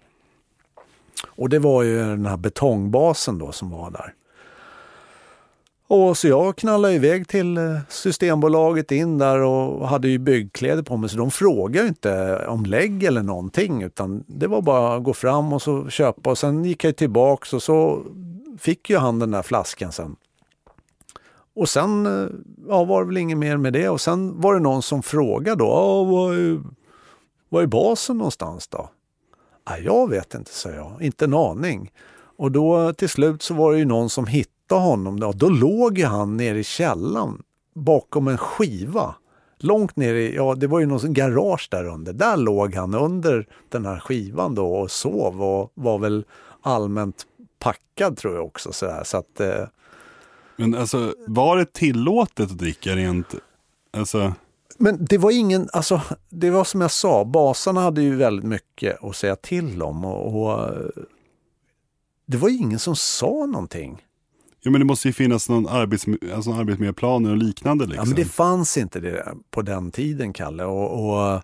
Och 1.27 1.49
det 1.49 1.59
var 1.59 1.83
ju 1.83 1.97
den 1.97 2.25
här 2.25 2.37
betongbasen 2.37 3.37
då 3.37 3.51
som 3.51 3.69
var 3.69 3.91
där. 3.91 4.13
Och 5.93 6.17
så 6.17 6.27
jag 6.27 6.55
knallade 6.55 6.93
iväg 6.93 7.27
till 7.27 7.57
eh, 7.57 7.77
Systembolaget 7.89 8.91
in 8.91 9.17
där 9.17 9.39
och 9.39 9.87
hade 9.87 10.07
ju 10.07 10.17
byggkläder 10.17 10.83
på 10.83 10.97
mig 10.97 11.09
så 11.09 11.17
de 11.17 11.31
frågade 11.31 11.81
ju 11.81 11.87
inte 11.87 12.45
om 12.47 12.65
lägg 12.65 13.03
eller 13.03 13.23
någonting 13.23 13.83
utan 13.83 14.23
det 14.27 14.47
var 14.47 14.61
bara 14.61 14.95
att 14.95 15.03
gå 15.03 15.13
fram 15.13 15.53
och 15.53 15.61
så 15.61 15.89
köpa 15.89 16.29
och 16.29 16.37
sen 16.37 16.65
gick 16.65 16.83
jag 16.83 16.95
tillbaks 16.95 17.53
och 17.53 17.63
så 17.63 18.03
fick 18.59 18.89
ju 18.89 18.97
han 18.97 19.19
den 19.19 19.31
där 19.31 19.41
flaskan 19.41 19.91
sen. 19.91 20.15
Och 21.55 21.69
sen 21.69 22.05
eh, 22.05 22.29
ja, 22.67 22.83
var 22.83 23.01
det 23.01 23.07
väl 23.07 23.17
inget 23.17 23.37
mer 23.37 23.57
med 23.57 23.73
det 23.73 23.89
och 23.89 24.01
sen 24.01 24.41
var 24.41 24.53
det 24.53 24.59
någon 24.59 24.81
som 24.81 25.03
frågade 25.03 25.63
då, 25.63 26.03
var 26.03 26.33
är, 26.33 27.63
är 27.63 27.67
basen 27.67 28.17
någonstans 28.17 28.67
då? 28.67 28.89
Ja, 29.65 29.77
jag 29.77 30.09
vet 30.09 30.33
inte, 30.33 30.53
sa 30.53 30.69
jag, 30.69 31.01
inte 31.01 31.25
en 31.25 31.33
aning. 31.33 31.91
Och 32.37 32.51
då 32.51 32.93
till 32.93 33.09
slut 33.09 33.41
så 33.41 33.53
var 33.53 33.71
det 33.71 33.79
ju 33.79 33.85
någon 33.85 34.09
som 34.09 34.27
hittade 34.27 34.60
honom. 34.75 35.19
Då, 35.19 35.31
då 35.31 35.49
låg 35.49 35.97
ju 35.97 36.05
han 36.05 36.37
nere 36.37 36.59
i 36.59 36.63
källaren 36.63 37.43
bakom 37.75 38.27
en 38.27 38.37
skiva. 38.37 39.15
Långt 39.57 39.95
ner 39.95 40.13
i, 40.13 40.35
ja 40.35 40.55
det 40.55 40.67
var 40.67 40.79
ju 40.79 40.85
någon 40.85 41.13
garage 41.13 41.67
där 41.71 41.85
under. 41.85 42.13
Där 42.13 42.37
låg 42.37 42.75
han 42.75 42.95
under 42.95 43.47
den 43.69 43.85
här 43.85 43.99
skivan 43.99 44.55
då 44.55 44.73
och 44.75 44.91
sov 44.91 45.43
och 45.43 45.71
var 45.73 45.99
väl 45.99 46.25
allmänt 46.61 47.25
packad 47.59 48.17
tror 48.17 48.35
jag 48.35 48.45
också. 48.45 48.73
Så, 48.73 48.85
där. 48.85 49.03
så 49.03 49.17
att, 49.17 49.39
eh, 49.39 49.63
Men 50.55 50.75
alltså, 50.75 51.13
var 51.27 51.57
det 51.57 51.73
tillåtet 51.73 52.51
att 52.51 52.57
dricka 52.57 52.95
rent, 52.95 53.35
alltså, 53.91 54.33
Men 54.77 55.05
det 55.05 55.17
var 55.17 55.31
ingen, 55.31 55.69
alltså 55.73 56.01
det 56.29 56.49
var 56.49 56.63
som 56.63 56.81
jag 56.81 56.91
sa, 56.91 57.25
basarna 57.25 57.81
hade 57.81 58.01
ju 58.01 58.15
väldigt 58.15 58.45
mycket 58.45 59.03
att 59.03 59.15
säga 59.15 59.35
till 59.35 59.83
om 59.83 60.05
och, 60.05 60.41
och 60.41 60.63
eh, 60.63 60.87
det 62.25 62.37
var 62.37 62.49
ingen 62.49 62.79
som 62.79 62.95
sa 62.95 63.45
någonting. 63.45 64.01
Ja 64.61 64.71
men 64.71 64.81
det 64.81 64.85
måste 64.85 65.07
ju 65.07 65.13
finnas 65.13 65.49
någon 65.49 65.67
arbets, 65.67 66.05
alltså 66.33 66.51
arbetsmiljöplaner 66.51 67.31
och 67.31 67.37
liknande 67.37 67.85
liksom. 67.85 68.03
Ja, 68.03 68.05
men 68.05 68.15
det 68.15 68.25
fanns 68.25 68.77
inte 68.77 68.99
det 68.99 69.33
på 69.51 69.61
den 69.61 69.91
tiden, 69.91 70.33
Kalle. 70.33 70.63
Och, 70.63 71.09
och 71.09 71.41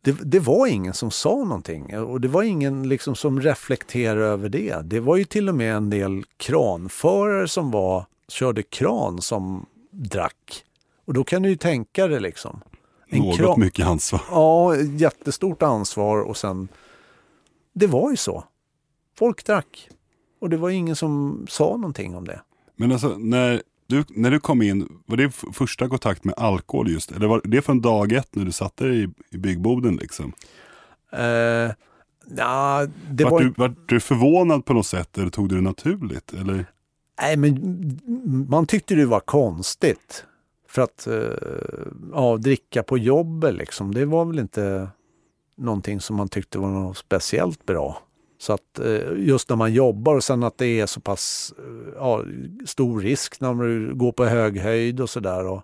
det, 0.00 0.12
det 0.22 0.40
var 0.40 0.66
ingen 0.66 0.94
som 0.94 1.10
sa 1.10 1.36
någonting 1.44 1.98
och 1.98 2.20
det 2.20 2.28
var 2.28 2.42
ingen 2.42 2.88
liksom 2.88 3.14
som 3.16 3.40
reflekterade 3.40 4.24
över 4.26 4.48
det. 4.48 4.80
Det 4.84 5.00
var 5.00 5.16
ju 5.16 5.24
till 5.24 5.48
och 5.48 5.54
med 5.54 5.74
en 5.76 5.90
del 5.90 6.24
kranförare 6.36 7.48
som 7.48 7.70
var, 7.70 8.06
körde 8.28 8.62
kran 8.62 9.22
som 9.22 9.66
drack. 9.90 10.64
Och 11.04 11.14
då 11.14 11.24
kan 11.24 11.42
du 11.42 11.48
ju 11.48 11.56
tänka 11.56 12.06
dig 12.06 12.20
liksom. 12.20 12.60
En 13.10 13.18
Något 13.18 13.36
kran- 13.36 13.60
mycket 13.60 13.86
ansvar. 13.86 14.20
Ja, 14.30 14.76
jättestort 14.76 15.62
ansvar 15.62 16.18
och 16.20 16.36
sen... 16.36 16.68
Det 17.72 17.86
var 17.86 18.10
ju 18.10 18.16
så. 18.16 18.44
Folk 19.18 19.44
drack. 19.46 19.88
Och 20.38 20.50
det 20.50 20.56
var 20.56 20.70
ingen 20.70 20.96
som 20.96 21.46
sa 21.48 21.76
någonting 21.76 22.16
om 22.16 22.24
det. 22.24 22.40
Men 22.76 22.92
alltså 22.92 23.08
när 23.18 23.62
du, 23.86 24.04
när 24.08 24.30
du 24.30 24.40
kom 24.40 24.62
in, 24.62 24.88
var 25.06 25.16
det 25.16 25.30
första 25.52 25.88
kontakt 25.88 26.24
med 26.24 26.34
alkohol 26.38 26.90
just? 26.90 27.12
Eller 27.12 27.26
var 27.26 27.40
det 27.44 27.62
från 27.62 27.80
dag 27.80 28.12
ett 28.12 28.34
när 28.34 28.44
du 28.44 28.52
satte 28.52 28.84
dig 28.84 29.04
i, 29.04 29.08
i 29.30 29.38
byggboden 29.38 29.96
liksom? 29.96 30.32
Eh, 31.12 31.72
ja, 32.36 32.86
det 33.10 33.24
Vart 33.24 33.32
var... 33.32 33.40
du, 33.40 33.54
var 33.56 33.74
du 33.86 34.00
förvånad 34.00 34.64
på 34.64 34.72
något 34.72 34.86
sätt 34.86 35.18
eller 35.18 35.30
tog 35.30 35.48
du 35.48 35.54
det 35.54 35.62
naturligt? 35.62 36.32
Eller? 36.32 36.66
Nej, 37.20 37.36
men 37.36 38.46
man 38.48 38.66
tyckte 38.66 38.94
det 38.94 39.06
var 39.06 39.20
konstigt. 39.20 40.24
För 40.68 40.82
att 40.82 41.06
eh, 41.06 41.92
ja, 42.12 42.36
dricka 42.36 42.82
på 42.82 42.98
jobbet 42.98 43.54
liksom, 43.54 43.94
det 43.94 44.04
var 44.04 44.24
väl 44.24 44.38
inte 44.38 44.88
någonting 45.56 46.00
som 46.00 46.16
man 46.16 46.28
tyckte 46.28 46.58
var 46.58 46.68
något 46.68 46.96
speciellt 46.96 47.66
bra. 47.66 48.02
Så 48.38 48.52
att 48.52 48.78
eh, 48.78 49.12
just 49.16 49.48
när 49.48 49.56
man 49.56 49.72
jobbar 49.72 50.14
och 50.14 50.24
sen 50.24 50.42
att 50.42 50.58
det 50.58 50.80
är 50.80 50.86
så 50.86 51.00
pass 51.00 51.54
eh, 51.58 51.92
ja, 51.96 52.24
stor 52.66 53.00
risk 53.00 53.40
när 53.40 53.54
man 53.54 53.98
går 53.98 54.12
på 54.12 54.24
hög 54.24 54.60
höjd 54.60 55.00
och 55.00 55.10
sådär. 55.10 55.62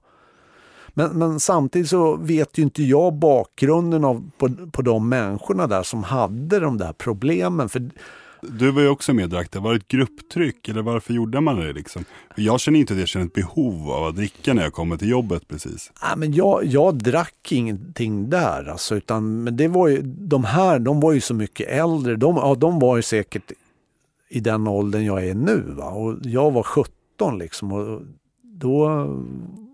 Men, 0.89 1.19
men 1.19 1.41
samtidigt 1.41 1.89
så 1.89 2.17
vet 2.17 2.59
ju 2.59 2.63
inte 2.63 2.83
jag 2.83 3.15
bakgrunden 3.15 4.05
av, 4.05 4.31
på, 4.39 4.49
på 4.73 4.83
de 4.83 5.09
människorna 5.09 5.67
där 5.67 5.83
som 5.83 6.03
hade 6.03 6.61
de 6.61 6.79
där 6.79 6.93
problemen. 6.93 7.69
För 7.69 7.91
du 8.51 8.71
var 8.71 8.83
ju 8.83 8.89
också 8.89 9.15
med 9.15 9.25
och 9.25 9.31
drack 9.31 9.51
det. 9.51 9.59
Var 9.59 9.71
det 9.71 9.77
ett 9.77 9.89
grupptryck 9.89 10.69
eller 10.69 10.83
varför 10.83 11.15
gjorde 11.15 11.41
man 11.41 11.57
det 11.57 11.73
liksom? 11.73 12.05
Jag 12.37 12.61
känner 12.61 12.79
inte 12.79 12.93
att 12.93 12.99
jag 12.99 13.09
känner 13.09 13.27
ett 13.27 13.33
behov 13.33 13.91
av 13.91 14.05
att 14.05 14.17
dricka 14.17 14.55
när 14.55 14.63
jag 14.63 14.73
kommer 14.73 14.97
till 14.97 15.09
jobbet 15.09 15.49
precis. 15.49 15.93
Ja, 16.01 16.17
men 16.17 16.33
jag, 16.33 16.65
jag 16.65 16.95
drack 16.95 17.53
ingenting 17.53 18.31
där 18.31 18.71
alltså, 18.71 18.97
utan 18.97 19.43
men 19.43 19.57
det 19.57 19.69
var 19.69 19.89
ju, 19.89 20.03
de 20.03 20.45
här 20.45 20.79
de 20.79 21.01
var 21.01 21.13
ju 21.13 21.21
så 21.21 21.35
mycket 21.35 21.69
äldre. 21.69 22.17
De, 22.17 22.37
ja, 22.37 22.55
de 22.55 22.79
var 22.79 22.97
ju 22.97 23.03
säkert 23.03 23.53
i 24.29 24.41
den 24.41 24.69
åldern 24.69 25.05
jag 25.05 25.27
är 25.27 25.35
nu. 25.35 25.63
Va? 25.67 25.91
Och 25.91 26.17
jag 26.23 26.51
var 26.51 26.63
17 26.63 27.39
liksom. 27.39 27.73
Och 27.73 28.03
då 28.43 29.07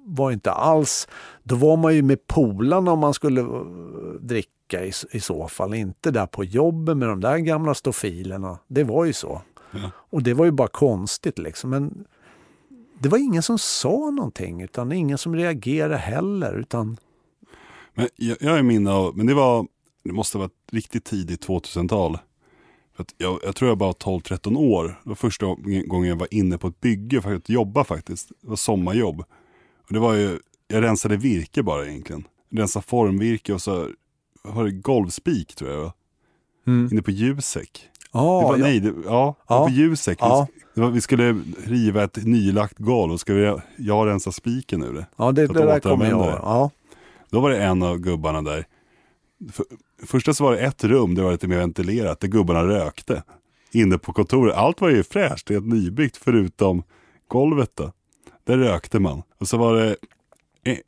var 0.04 0.30
inte 0.30 0.50
alls, 0.50 1.08
då 1.42 1.54
var 1.54 1.76
man 1.76 1.94
ju 1.94 2.02
med 2.02 2.26
polarna 2.26 2.92
om 2.92 2.98
man 2.98 3.14
skulle 3.14 3.40
eh, 3.40 3.46
dricka 4.20 4.50
dricka 4.70 4.84
i, 4.84 5.16
i 5.16 5.20
så 5.20 5.48
fall. 5.48 5.74
Inte 5.74 6.10
där 6.10 6.26
på 6.26 6.44
jobbet 6.44 6.96
med 6.96 7.08
de 7.08 7.20
där 7.20 7.38
gamla 7.38 7.74
stofilerna. 7.74 8.58
Det 8.68 8.84
var 8.84 9.04
ju 9.04 9.12
så. 9.12 9.42
Ja. 9.70 9.90
Och 10.10 10.22
det 10.22 10.34
var 10.34 10.44
ju 10.44 10.50
bara 10.50 10.68
konstigt 10.68 11.38
liksom. 11.38 11.70
Men 11.70 12.04
det 12.98 13.08
var 13.08 13.18
ingen 13.18 13.42
som 13.42 13.58
sa 13.58 14.10
någonting 14.10 14.62
utan 14.62 14.92
ingen 14.92 15.18
som 15.18 15.36
reagerade 15.36 15.96
heller. 15.96 16.58
Utan 16.58 16.96
Men 17.94 18.08
jag, 18.16 18.36
jag 18.40 18.58
är 18.58 18.62
minne 18.62 18.90
av, 18.90 19.16
men 19.16 19.26
det 19.26 19.34
var, 19.34 19.66
det 20.04 20.12
måste 20.12 20.38
ha 20.38 20.44
varit 20.44 20.72
riktigt 20.72 21.04
tidigt 21.04 21.46
2000-tal. 21.46 22.18
För 22.96 23.02
att 23.02 23.14
jag, 23.18 23.40
jag 23.42 23.56
tror 23.56 23.68
jag 23.68 23.78
bara 23.78 23.94
var 24.04 24.18
12-13 24.18 24.56
år. 24.56 25.00
Det 25.02 25.08
var 25.08 25.16
första 25.16 25.46
gången 25.86 26.08
jag 26.08 26.16
var 26.16 26.34
inne 26.34 26.58
på 26.58 26.68
ett 26.68 26.80
bygge 26.80 27.22
för 27.22 27.34
att 27.34 27.48
jobba 27.48 27.84
faktiskt. 27.84 28.28
Det 28.28 28.48
var 28.48 28.56
sommarjobb. 28.56 29.20
Och 29.86 29.92
det 29.92 29.98
var 29.98 30.14
ju, 30.14 30.38
jag 30.68 30.82
rensade 30.82 31.16
virke 31.16 31.62
bara 31.62 31.86
egentligen. 31.86 32.24
Rensa 32.52 32.82
formvirke 32.82 33.52
och 33.52 33.62
så 33.62 33.88
det 34.42 34.70
golvspik 34.70 35.54
tror 35.54 35.70
jag? 35.70 35.92
Mm. 36.66 36.88
Inne 36.92 37.02
på 37.02 37.10
Jusek. 37.10 37.88
Det 38.12 38.18
var, 38.18 38.56
ja. 38.56 38.62
Nej, 38.62 38.80
det, 38.80 38.94
ja, 39.04 39.34
var 39.46 39.66
på 39.66 39.72
Jusek. 39.72 40.18
Det 40.18 40.80
var, 40.80 40.90
vi 40.90 41.00
skulle 41.00 41.42
riva 41.64 42.04
ett 42.04 42.24
nylagt 42.24 42.78
golv 42.78 43.12
och 43.12 43.20
ska 43.20 43.34
vi, 43.34 43.56
jag 43.76 44.06
rensa 44.08 44.32
spiken 44.32 44.82
ur 44.82 44.94
det. 44.94 45.06
ja, 45.16 45.32
det, 45.32 45.46
det 45.46 45.66
där 45.66 45.80
kommer 45.80 46.10
jag. 46.10 46.20
Ja. 46.20 46.70
Då 47.30 47.40
var 47.40 47.50
det 47.50 47.62
en 47.62 47.82
av 47.82 47.98
gubbarna 47.98 48.42
där. 48.42 48.66
För, 49.52 49.66
första 50.06 50.34
så 50.34 50.44
var 50.44 50.52
det 50.52 50.58
ett 50.58 50.84
rum, 50.84 51.14
det 51.14 51.22
var 51.22 51.32
lite 51.32 51.48
mer 51.48 51.58
ventilerat, 51.58 52.20
där 52.20 52.28
gubbarna 52.28 52.64
rökte. 52.64 53.22
Inne 53.72 53.98
på 53.98 54.12
kontoret. 54.12 54.54
Allt 54.56 54.80
var 54.80 54.88
ju 54.88 55.02
fräscht, 55.02 55.50
är 55.50 55.60
nybyggt 55.60 56.16
förutom 56.16 56.82
golvet 57.28 57.70
då. 57.74 57.92
Där 58.44 58.58
rökte 58.58 58.98
man. 58.98 59.22
Och 59.38 59.48
så 59.48 59.56
var 59.56 59.74
det 59.74 59.96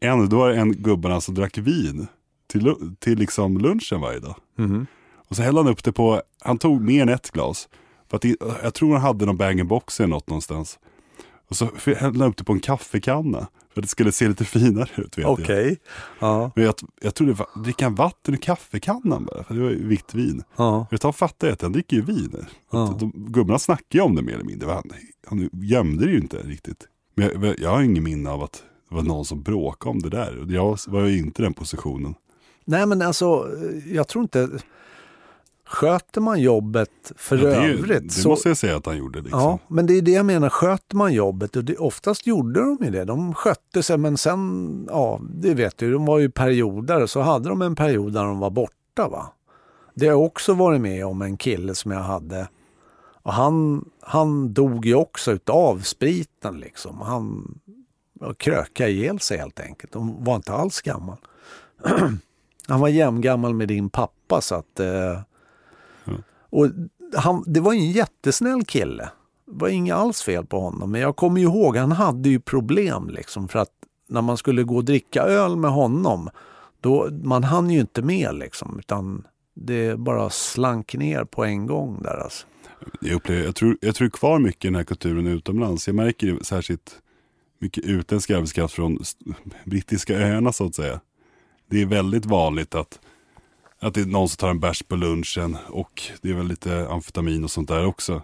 en, 0.01 0.29
då 0.29 0.39
var 0.39 0.51
det 0.51 0.57
en 0.57 0.73
gubbarna 0.73 1.21
som 1.21 1.35
drack 1.35 1.59
vin 1.59 2.07
till, 2.53 2.95
till 2.99 3.19
liksom 3.19 3.59
lunchen 3.59 4.01
varje 4.01 4.19
dag. 4.19 4.37
Mhm. 4.59 4.87
Och 5.29 5.37
så 5.37 5.43
hällde 5.43 5.61
han 5.61 5.71
upp 5.73 5.85
det 5.85 5.93
på, 5.93 6.23
han 6.41 6.59
tog 6.59 6.81
mer 6.81 7.03
än 7.03 7.09
ett 7.09 7.31
glas. 7.31 7.69
För 8.11 8.17
att 8.17 8.25
jag 8.63 8.75
tror 8.75 8.93
han 8.93 9.03
hade 9.03 9.27
någon 9.27 9.37
bag-in-box 9.37 10.01
eller 10.01 10.09
något 10.09 10.29
någonstans. 10.29 10.79
Och 11.49 11.57
så 11.57 11.69
hällde 11.97 12.19
han 12.19 12.31
upp 12.31 12.37
det 12.37 12.45
på 12.45 12.53
en 12.53 12.61
kaffekanna. 12.61 13.47
För 13.75 13.81
att 13.81 13.83
det 13.83 13.89
skulle 13.89 14.13
se 14.13 14.29
lite 14.29 14.45
finare 14.45 14.89
ut. 14.97 15.19
Okej. 15.25 15.79
Ja. 16.19 16.51
Men 16.55 16.65
jag, 16.65 16.75
jag 17.01 17.15
trodde, 17.15 17.37
dricker 17.65 17.85
han 17.85 17.95
vatten 17.95 18.35
ur 18.35 18.39
kaffekannan 18.39 19.25
bara? 19.25 19.45
För 19.45 19.55
det 19.55 19.61
var 19.61 19.71
ju 19.71 19.89
vitt 19.89 20.15
vin. 20.15 20.43
Ja. 20.57 20.87
Tag 21.01 21.17
fattade 21.17 21.51
jag 21.51 21.55
att 21.55 21.63
han 21.63 21.73
dricker 21.73 21.97
ju 21.97 22.03
vin. 22.03 22.47
Ja. 22.73 22.97
De, 23.01 23.13
gubbarna 23.17 23.59
snackade 23.59 23.99
ju 23.99 24.01
om 24.01 24.15
det 24.15 24.23
mer 24.23 24.35
eller 24.35 24.45
mindre. 24.45 24.71
Han, 24.71 24.91
han 25.27 25.51
gömde 25.53 26.05
det 26.05 26.11
ju 26.11 26.19
inte 26.19 26.37
riktigt. 26.37 26.89
Men 27.15 27.43
jag, 27.43 27.59
jag 27.59 27.71
har 27.71 27.83
ingen 27.83 28.05
minne 28.05 28.31
av 28.31 28.43
att 28.43 28.63
det 28.89 28.95
var 28.95 29.03
någon 29.03 29.25
som 29.25 29.43
bråkade 29.43 29.91
om 29.91 30.03
det 30.03 30.11
där. 30.11 30.47
Jag 30.49 30.79
var 30.89 31.05
ju 31.05 31.19
inte 31.19 31.43
i 31.43 31.45
den 31.45 31.55
positionen. 31.55 32.15
Nej 32.65 32.87
men 32.87 33.03
alltså, 33.03 33.49
jag 33.87 34.09
tror 34.09 34.23
inte... 34.23 34.49
Sköter 35.67 36.21
man 36.21 36.41
jobbet 36.41 37.13
för 37.17 37.39
Ja, 37.39 37.45
det 37.61 37.67
ju- 37.67 37.79
övrigt 37.79 38.03
det 38.03 38.11
så... 38.11 38.29
måste 38.29 38.49
jag 38.49 38.57
säga 38.57 38.77
att 38.77 38.87
han 38.87 38.97
gjorde. 38.97 39.21
Liksom. 39.21 39.41
Ja, 39.41 39.59
men 39.69 39.87
det 39.87 39.95
är 39.99 40.03
det 40.03 40.11
jag 40.11 40.27
menar. 40.27 40.49
Sköter 40.49 40.97
man 40.97 41.13
jobbet, 41.13 41.57
och 41.57 41.65
det, 41.65 41.77
oftast 41.77 42.27
gjorde 42.27 42.61
de 42.61 42.79
ju 42.85 42.91
det. 42.91 43.05
De 43.05 43.35
skötte 43.35 43.83
sig, 43.83 43.99
men 43.99 44.17
sen, 44.17 44.87
ja, 44.91 45.21
det 45.35 45.55
vet 45.55 45.79
du, 45.79 45.93
de 45.93 46.05
var 46.07 46.19
ju 46.19 46.31
perioder. 46.31 47.07
Så 47.07 47.21
hade 47.21 47.49
de 47.49 47.63
en 47.63 47.75
period 47.75 48.13
där 48.13 48.25
de 48.25 48.39
var 48.39 48.51
borta. 48.51 49.09
va. 49.09 49.27
Det 49.95 50.07
har 50.07 50.13
jag 50.13 50.23
också 50.25 50.55
varit 50.55 50.81
med 50.81 51.07
om 51.07 51.23
en 51.23 51.37
kille 51.37 51.75
som 51.75 51.91
jag 51.91 52.01
hade. 52.01 52.49
Och 53.23 53.33
han, 53.33 53.85
han 54.01 54.53
dog 54.53 54.87
ju 54.87 54.95
också 54.95 55.33
utav 55.33 55.79
spriten 55.79 56.61
liksom. 56.61 57.01
Han 57.01 57.55
krökade 58.37 58.91
ihjäl 58.91 59.21
sig 59.21 59.39
helt 59.39 59.61
enkelt. 59.61 59.95
Han 59.95 60.25
var 60.25 60.37
inte 60.37 60.53
alls 60.53 60.81
gammal. 60.81 61.17
han 62.69 62.81
var 62.81 62.89
jämngammal 62.89 63.55
med 63.55 63.69
din 63.69 63.91
pappa 63.91 64.41
så 64.41 64.55
att... 64.55 64.81
Eh, 64.81 65.21
och 66.51 66.67
han, 67.17 67.45
det 67.47 67.61
var 67.61 67.73
en 67.73 67.91
jättesnäll 67.91 68.65
kille. 68.65 69.11
Det 69.47 69.59
var 69.59 69.69
inget 69.69 69.95
alls 69.95 70.23
fel 70.23 70.47
på 70.47 70.61
honom. 70.61 70.91
Men 70.91 71.01
jag 71.01 71.17
kommer 71.17 71.41
ihåg, 71.41 71.77
han 71.77 71.93
hade 71.93 72.29
ju 72.29 72.41
problem 72.41 73.11
liksom. 73.11 73.49
För 73.49 73.59
att 73.59 73.71
när 74.09 74.23
man 74.23 74.37
skulle 74.37 74.63
gå 74.63 74.77
och 74.77 74.85
dricka 74.85 75.23
öl 75.23 75.57
med 75.57 75.71
honom, 75.71 76.31
då, 76.81 77.09
man 77.23 77.45
hann 77.45 77.71
ju 77.71 77.81
inte 77.81 78.03
med 78.03 78.35
liksom. 78.35 78.79
Utan 78.79 79.27
det 79.55 79.99
bara 79.99 80.31
slank 80.31 80.95
ner 80.95 81.25
på 81.25 81.45
en 81.45 81.67
gång 81.67 82.03
där 82.03 82.17
alltså. 82.23 82.47
Jag, 83.01 83.15
upplever, 83.15 83.45
jag, 83.45 83.55
tror, 83.55 83.79
jag 83.81 83.95
tror 83.95 84.09
kvar 84.09 84.39
mycket 84.39 84.65
i 84.65 84.69
den 84.69 84.75
här 84.75 84.85
kulturen 84.85 85.27
utomlands. 85.27 85.87
Jag 85.87 85.95
märker 85.95 86.27
ju 86.27 86.39
särskilt 86.43 86.99
mycket 87.59 87.85
utländsk 87.85 88.31
arbetskraft 88.31 88.75
från 88.75 88.99
brittiska 89.65 90.19
öarna 90.19 90.53
så 90.53 90.67
att 90.67 90.75
säga. 90.75 91.01
Det 91.73 91.83
är 91.83 91.87
väldigt 91.87 92.27
vanligt 92.27 92.75
att, 92.75 93.01
att 93.81 93.95
det 93.95 94.01
är 94.01 94.07
någon 94.07 94.29
som 94.29 94.37
tar 94.37 94.51
en 94.51 94.61
bärs 94.61 94.83
på 94.83 94.97
lunchen 94.97 95.57
och 95.69 96.03
det 96.23 96.31
är 96.31 96.35
väl 96.35 96.47
lite 96.47 96.89
amfetamin 96.89 97.45
och 97.45 97.51
sånt 97.51 97.69
där 97.69 97.87
också. 97.87 98.23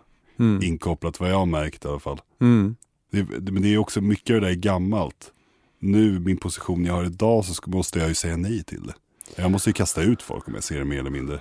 Inkopplat 0.63 1.21
vad 1.21 1.31
jag 1.31 1.39
har 1.39 1.47
märkt 1.47 1.85
i 1.85 1.89
alla 1.89 2.01
fall. 2.01 2.21
Mm. 2.41 2.77
Det, 3.11 3.23
det, 3.23 3.53
men 3.53 3.63
det 3.63 3.75
är 3.75 3.79
också 3.79 4.01
mycket 4.01 4.35
av 4.35 4.41
det 4.41 4.47
där 4.47 4.53
är 4.53 4.57
gammalt. 4.57 5.33
Nu, 5.79 6.19
min 6.19 6.37
position 6.37 6.85
jag 6.85 6.95
har 6.95 7.05
idag, 7.05 7.45
så 7.45 7.55
ska, 7.55 7.71
måste 7.71 7.99
jag 7.99 8.09
ju 8.09 8.15
säga 8.15 8.37
nej 8.37 8.65
till 8.65 8.87
det. 8.87 8.95
Jag 9.43 9.51
måste 9.51 9.71
ju 9.71 9.75
kasta 9.75 10.03
ut 10.03 10.23
folk 10.23 10.49
om 10.49 10.55
jag 10.55 10.65
ser 10.65 10.79
det 10.79 10.85
mer 10.85 10.99
eller 10.99 11.11
mindre. 11.11 11.41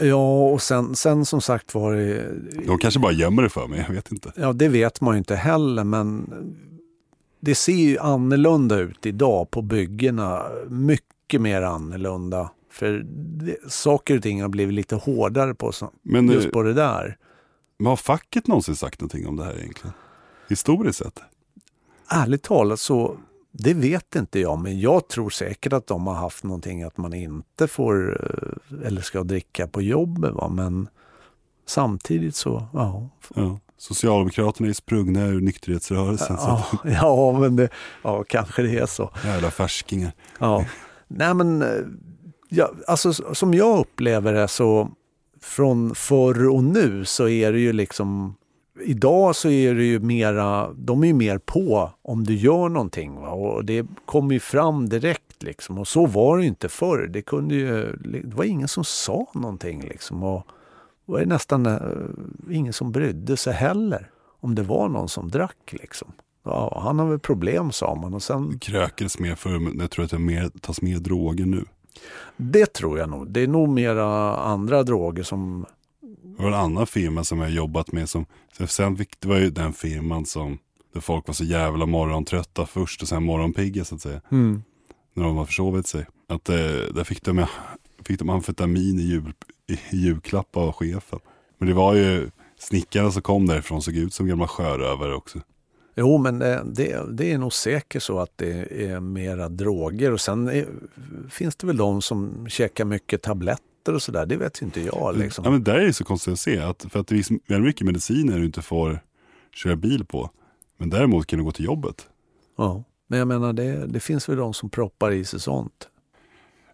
Ja, 0.00 0.48
och 0.48 0.62
sen, 0.62 0.94
sen 0.94 1.24
som 1.24 1.40
sagt 1.40 1.74
var 1.74 1.92
det... 1.92 2.32
De 2.66 2.78
kanske 2.78 3.00
bara 3.00 3.12
gömmer 3.12 3.42
det 3.42 3.48
för 3.48 3.66
mig, 3.66 3.84
jag 3.88 3.94
vet 3.94 4.12
inte. 4.12 4.32
Ja, 4.36 4.52
det 4.52 4.68
vet 4.68 5.00
man 5.00 5.14
ju 5.14 5.18
inte 5.18 5.36
heller, 5.36 5.84
men 5.84 6.32
det 7.40 7.54
ser 7.54 7.72
ju 7.72 7.98
annorlunda 7.98 8.78
ut 8.78 9.06
idag 9.06 9.50
på 9.50 9.62
byggena. 9.62 10.42
Mycket 10.68 11.11
mer 11.38 11.62
annorlunda. 11.62 12.50
För 12.70 13.02
det, 13.06 13.56
saker 13.72 14.16
och 14.16 14.22
ting 14.22 14.42
har 14.42 14.48
blivit 14.48 14.74
lite 14.74 14.94
hårdare 14.96 15.54
på, 15.54 15.72
så- 15.72 15.90
Men, 16.02 16.28
eh, 16.28 16.34
just 16.34 16.50
på 16.52 16.62
det 16.62 16.72
där. 16.74 17.16
Men 17.78 17.86
har 17.86 17.96
facket 17.96 18.46
någonsin 18.46 18.76
sagt 18.76 19.00
någonting 19.00 19.26
om 19.26 19.36
det 19.36 19.44
här 19.44 19.58
egentligen? 19.58 19.92
Historiskt 20.48 20.98
sett? 20.98 21.20
Ärligt 22.10 22.42
talat 22.42 22.80
så, 22.80 23.16
det 23.52 23.74
vet 23.74 24.16
inte 24.16 24.40
jag, 24.40 24.58
men 24.58 24.80
jag 24.80 25.08
tror 25.08 25.30
säkert 25.30 25.72
att 25.72 25.86
de 25.86 26.06
har 26.06 26.14
haft 26.14 26.44
någonting 26.44 26.82
att 26.82 26.96
man 26.96 27.14
inte 27.14 27.68
får 27.68 28.20
eh, 28.80 28.86
eller 28.86 29.00
ska 29.02 29.22
dricka 29.22 29.66
på 29.66 29.82
jobbet. 29.82 30.32
Va? 30.34 30.48
Men 30.48 30.88
samtidigt 31.66 32.34
så, 32.36 32.66
ja. 32.72 33.08
Ja. 33.34 33.58
Socialdemokraterna 33.78 34.68
är 34.68 34.72
sprungna 34.72 35.26
ur 35.26 35.40
nykterhetsrörelsen. 35.40 36.36
Så 36.38 36.42
Ja, 36.48 36.66
ja, 36.84 37.38
men 37.40 37.56
det, 37.56 37.68
ja, 38.02 38.24
kanske 38.28 38.62
det 38.62 38.78
är 38.78 38.86
så. 38.86 39.10
jävla 39.24 39.50
färskingar. 39.50 40.12
Ja. 40.38 40.64
Nej 41.16 41.34
men, 41.34 41.62
eh, 41.62 41.84
ja, 42.48 42.70
alltså 42.86 43.12
som 43.12 43.54
jag 43.54 43.78
upplever 43.78 44.32
det 44.32 44.48
så 44.48 44.90
från 45.40 45.94
förr 45.94 46.48
och 46.48 46.64
nu 46.64 47.04
så 47.04 47.28
är 47.28 47.52
det 47.52 47.60
ju 47.60 47.72
liksom 47.72 48.34
Idag 48.80 49.36
så 49.36 49.48
är 49.48 49.74
det 49.74 49.84
ju 49.84 50.00
mera, 50.00 50.72
de 50.72 51.02
är 51.02 51.06
ju 51.06 51.14
mer 51.14 51.38
på 51.38 51.90
om 52.02 52.24
du 52.24 52.34
gör 52.34 52.68
någonting 52.68 53.20
va? 53.20 53.28
och 53.28 53.64
det 53.64 53.86
kommer 54.04 54.34
ju 54.34 54.40
fram 54.40 54.88
direkt 54.88 55.42
liksom 55.42 55.78
och 55.78 55.88
så 55.88 56.06
var 56.06 56.36
det 56.36 56.42
ju 56.42 56.48
inte 56.48 56.68
förr. 56.68 57.08
Det 57.12 57.22
kunde 57.22 57.54
ju, 57.54 57.96
det 57.96 58.34
var 58.34 58.44
ingen 58.44 58.68
som 58.68 58.84
sa 58.84 59.26
någonting 59.34 59.80
liksom 59.82 60.22
och 60.22 60.46
det 61.06 61.12
var 61.12 61.24
nästan 61.24 61.66
eh, 61.66 61.80
ingen 62.50 62.72
som 62.72 62.92
brydde 62.92 63.36
sig 63.36 63.52
heller 63.52 64.10
om 64.40 64.54
det 64.54 64.62
var 64.62 64.88
någon 64.88 65.08
som 65.08 65.28
drack 65.28 65.72
liksom. 65.72 66.12
Ja, 66.44 66.80
han 66.84 66.98
har 66.98 67.06
väl 67.06 67.18
problem 67.18 67.72
sa 67.72 67.94
man 67.94 68.14
och 68.14 68.22
sen 68.22 68.58
Krökades 68.58 69.18
mer 69.18 69.58
men 69.58 69.78
jag 69.78 69.90
tror 69.90 70.04
att 70.04 70.10
det 70.10 70.18
mer, 70.18 70.50
tas 70.60 70.82
mer 70.82 70.98
droger 70.98 71.46
nu. 71.46 71.64
Det 72.36 72.66
tror 72.66 72.98
jag 72.98 73.10
nog. 73.10 73.30
Det 73.30 73.40
är 73.40 73.46
nog 73.46 73.68
mera 73.68 74.36
andra 74.36 74.82
droger 74.82 75.22
som... 75.22 75.66
Det 76.22 76.42
var 76.42 76.48
en 76.48 76.54
annan 76.54 76.86
firma 76.86 77.24
som 77.24 77.40
jag 77.40 77.50
jobbat 77.50 77.92
med 77.92 78.08
som, 78.08 78.26
sen 78.66 78.96
fick, 78.96 79.20
det 79.20 79.28
var 79.28 79.36
ju 79.38 79.50
den 79.50 79.72
firman 79.72 80.26
som, 80.26 80.58
där 80.92 81.00
folk 81.00 81.26
var 81.26 81.34
så 81.34 81.44
jävla 81.44 81.86
morgontrötta 81.86 82.66
först 82.66 83.02
och 83.02 83.08
sen 83.08 83.22
morgonpigga 83.22 83.84
så 83.84 83.94
att 83.94 84.00
säga. 84.00 84.20
När 85.14 85.24
de 85.24 85.36
har 85.36 85.44
försovit 85.44 85.86
sig. 85.86 86.06
Att 86.28 86.48
eh, 86.48 86.56
där 86.94 87.04
fick 87.04 87.22
de, 87.22 87.46
fick 88.04 88.18
de 88.18 88.30
amfetamin 88.30 88.98
i, 88.98 89.02
jul, 89.02 89.32
i 89.66 89.96
julklapp 89.96 90.56
av 90.56 90.72
chefen. 90.72 91.18
Men 91.58 91.68
det 91.68 91.74
var 91.74 91.94
ju 91.94 92.30
snickarna 92.58 93.10
som 93.10 93.22
kom 93.22 93.46
därifrån 93.46 93.82
såg 93.82 93.96
ut 93.96 94.14
som 94.14 94.26
gamla 94.26 94.48
sjörövare 94.48 95.14
också. 95.14 95.40
Jo, 95.94 96.18
men 96.18 96.38
det, 96.38 96.62
det, 96.66 97.02
det 97.12 97.32
är 97.32 97.38
nog 97.38 97.52
säkert 97.52 98.02
så 98.02 98.18
att 98.18 98.32
det 98.36 98.84
är 98.90 99.00
mera 99.00 99.48
droger. 99.48 100.12
Och 100.12 100.20
sen 100.20 100.48
är, 100.48 100.66
finns 101.30 101.56
det 101.56 101.66
väl 101.66 101.76
de 101.76 102.02
som 102.02 102.46
käkar 102.48 102.84
mycket 102.84 103.22
tabletter 103.22 103.94
och 103.94 104.02
sådär. 104.02 104.26
Det 104.26 104.36
vet 104.36 104.62
inte 104.62 104.80
jag. 104.80 105.16
Liksom. 105.16 105.44
Ja 105.44 105.50
men 105.50 105.64
där 105.64 105.74
är 105.74 105.86
det 105.86 105.92
så 105.92 106.04
konstigt 106.04 106.32
att 106.32 106.38
se. 106.38 106.58
Att, 106.58 106.86
för 106.90 107.00
att 107.00 107.06
det 107.06 107.14
är 107.14 107.48
väldigt 107.48 107.66
mycket 107.66 107.86
mediciner 107.86 108.38
du 108.38 108.44
inte 108.44 108.62
får 108.62 109.00
köra 109.54 109.76
bil 109.76 110.04
på. 110.04 110.30
Men 110.76 110.90
däremot 110.90 111.26
kan 111.26 111.38
du 111.38 111.44
gå 111.44 111.52
till 111.52 111.64
jobbet. 111.64 112.08
Ja. 112.56 112.84
Men 113.06 113.18
jag 113.18 113.28
menar, 113.28 113.52
det, 113.52 113.86
det 113.86 114.00
finns 114.00 114.28
väl 114.28 114.36
de 114.36 114.54
som 114.54 114.70
proppar 114.70 115.10
i 115.10 115.24
sig 115.24 115.40
sånt. 115.40 115.88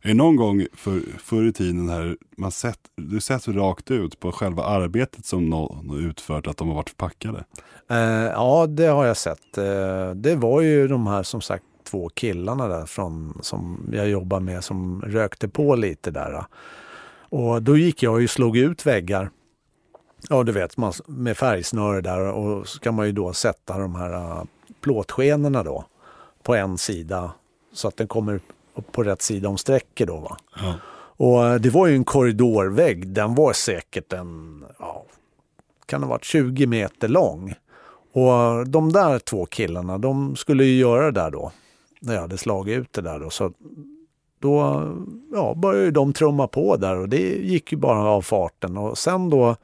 Är 0.02 0.08
det 0.08 0.14
någon 0.14 0.36
gång 0.36 0.66
för, 0.72 1.00
förr 1.18 1.44
i 1.44 1.52
tiden 1.52 1.88
här, 1.88 2.16
man 2.36 2.50
sett, 2.50 2.78
du 2.96 3.20
sett 3.20 3.48
rakt 3.48 3.90
ut 3.90 4.20
på 4.20 4.32
själva 4.32 4.64
arbetet 4.64 5.26
som 5.26 5.50
någon 5.50 5.90
har 5.90 5.98
utfört 5.98 6.46
att 6.46 6.56
de 6.56 6.68
har 6.68 6.74
varit 6.74 6.90
förpackade? 6.90 7.44
Eh, 7.90 7.98
ja, 8.32 8.66
det 8.66 8.86
har 8.86 9.06
jag 9.06 9.16
sett. 9.16 9.58
Eh, 9.58 10.10
det 10.10 10.36
var 10.36 10.60
ju 10.60 10.88
de 10.88 11.06
här 11.06 11.22
som 11.22 11.40
sagt 11.40 11.64
två 11.84 12.08
killarna 12.08 12.68
där 12.68 12.86
från, 12.86 13.38
som 13.42 13.90
jag 13.92 14.08
jobbar 14.08 14.40
med 14.40 14.64
som 14.64 15.02
rökte 15.02 15.48
på 15.48 15.76
lite 15.76 16.10
där. 16.10 16.44
Och 17.30 17.62
då 17.62 17.76
gick 17.76 18.02
jag 18.02 18.22
och 18.22 18.30
slog 18.30 18.56
ut 18.56 18.86
väggar. 18.86 19.30
Ja, 20.28 20.42
du 20.42 20.52
vet, 20.52 20.76
man, 20.76 20.92
med 21.06 21.36
färgsnöre 21.36 22.00
där 22.00 22.20
och 22.20 22.68
så 22.68 22.78
kan 22.78 22.94
man 22.94 23.06
ju 23.06 23.12
då 23.12 23.32
sätta 23.32 23.78
de 23.78 23.94
här 23.94 24.12
ah, 24.12 24.46
plåtskenorna 24.80 25.62
då 25.62 25.84
på 26.42 26.54
en 26.54 26.78
sida 26.78 27.32
så 27.72 27.88
att 27.88 27.96
den 27.96 28.08
kommer 28.08 28.40
på 28.82 29.02
rätt 29.02 29.22
sida 29.22 29.48
om 29.48 29.58
strecket 29.58 30.08
då. 30.08 30.16
Va? 30.16 30.36
Ja. 30.56 30.74
Och 31.16 31.46
eh, 31.46 31.54
det 31.54 31.70
var 31.70 31.86
ju 31.86 31.94
en 31.94 32.04
korridorvägg. 32.04 33.08
Den 33.08 33.34
var 33.34 33.52
säkert 33.52 34.12
en, 34.12 34.64
ja, 34.78 35.04
kan 35.86 36.02
ha 36.02 36.10
varit 36.10 36.24
20 36.24 36.66
meter 36.66 37.08
lång. 37.08 37.54
Och 38.12 38.68
de 38.68 38.92
där 38.92 39.18
två 39.18 39.46
killarna, 39.46 39.98
de 39.98 40.36
skulle 40.36 40.64
ju 40.64 40.78
göra 40.78 41.04
det 41.04 41.20
där 41.20 41.30
då. 41.30 41.52
När 42.00 42.14
jag 42.14 42.20
hade 42.20 42.38
slagit 42.38 42.78
ut 42.78 42.92
det 42.92 43.02
där 43.02 43.18
då. 43.18 43.30
Så 43.30 43.52
då 44.38 44.82
ja, 45.32 45.54
började 45.54 45.90
de 45.90 46.12
trumma 46.12 46.48
på 46.48 46.76
där 46.76 46.96
och 46.96 47.08
det 47.08 47.36
gick 47.36 47.72
ju 47.72 47.78
bara 47.78 48.08
av 48.08 48.22
farten. 48.22 48.76
Och 48.76 48.98
sen 48.98 49.30
då 49.30 49.56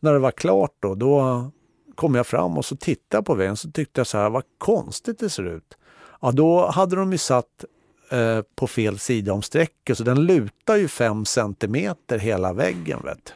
när 0.00 0.12
det 0.12 0.18
var 0.18 0.30
klart 0.30 0.72
då, 0.80 0.94
då 0.94 1.44
kom 1.94 2.14
jag 2.14 2.26
fram 2.26 2.58
och 2.58 2.64
så 2.64 2.76
tittade 2.76 3.22
på 3.22 3.34
vägen 3.34 3.56
så 3.56 3.70
tyckte 3.70 4.00
jag 4.00 4.06
så 4.06 4.18
här, 4.18 4.30
vad 4.30 4.42
konstigt 4.58 5.18
det 5.18 5.30
ser 5.30 5.42
ut. 5.42 5.76
Ja, 6.20 6.30
då 6.30 6.66
hade 6.66 6.96
de 6.96 7.12
ju 7.12 7.18
satt 7.18 7.64
eh, 8.12 8.42
på 8.54 8.66
fel 8.66 8.98
sida 8.98 9.32
om 9.32 9.42
strecket 9.42 9.98
så 9.98 10.04
den 10.04 10.24
lutar 10.24 10.76
ju 10.76 10.88
fem 10.88 11.24
centimeter 11.24 12.18
hela 12.18 12.52
väggen. 12.52 13.00
Vet. 13.04 13.34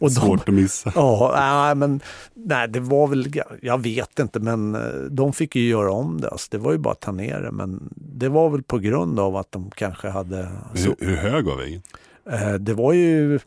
Och 0.00 0.08
de, 0.08 0.10
Svårt 0.10 0.48
att 0.48 0.54
missa. 0.54 0.92
Ja, 0.94 1.32
nej, 1.36 1.74
men 1.74 2.00
nej, 2.34 2.68
det 2.68 2.80
var 2.80 3.06
väl, 3.06 3.42
jag 3.62 3.82
vet 3.82 4.18
inte, 4.18 4.40
men 4.40 4.74
eh, 4.74 5.02
de 5.10 5.32
fick 5.32 5.56
ju 5.56 5.68
göra 5.68 5.92
om 5.92 6.20
det. 6.20 6.30
Alltså, 6.30 6.48
det 6.50 6.58
var 6.58 6.72
ju 6.72 6.78
bara 6.78 6.92
att 6.92 7.00
ta 7.00 7.12
ner 7.12 7.40
det, 7.40 7.52
men 7.52 7.88
det 7.96 8.28
var 8.28 8.50
väl 8.50 8.62
på 8.62 8.78
grund 8.78 9.20
av 9.20 9.36
att 9.36 9.52
de 9.52 9.70
kanske 9.70 10.08
hade... 10.08 10.48
Hur, 10.74 10.96
hur 10.98 11.16
hög 11.16 11.44
var 11.44 11.56
väggen? 11.56 11.82
Eh, 12.30 12.54
det 12.54 12.74
var 12.74 12.92
ju, 12.92 13.38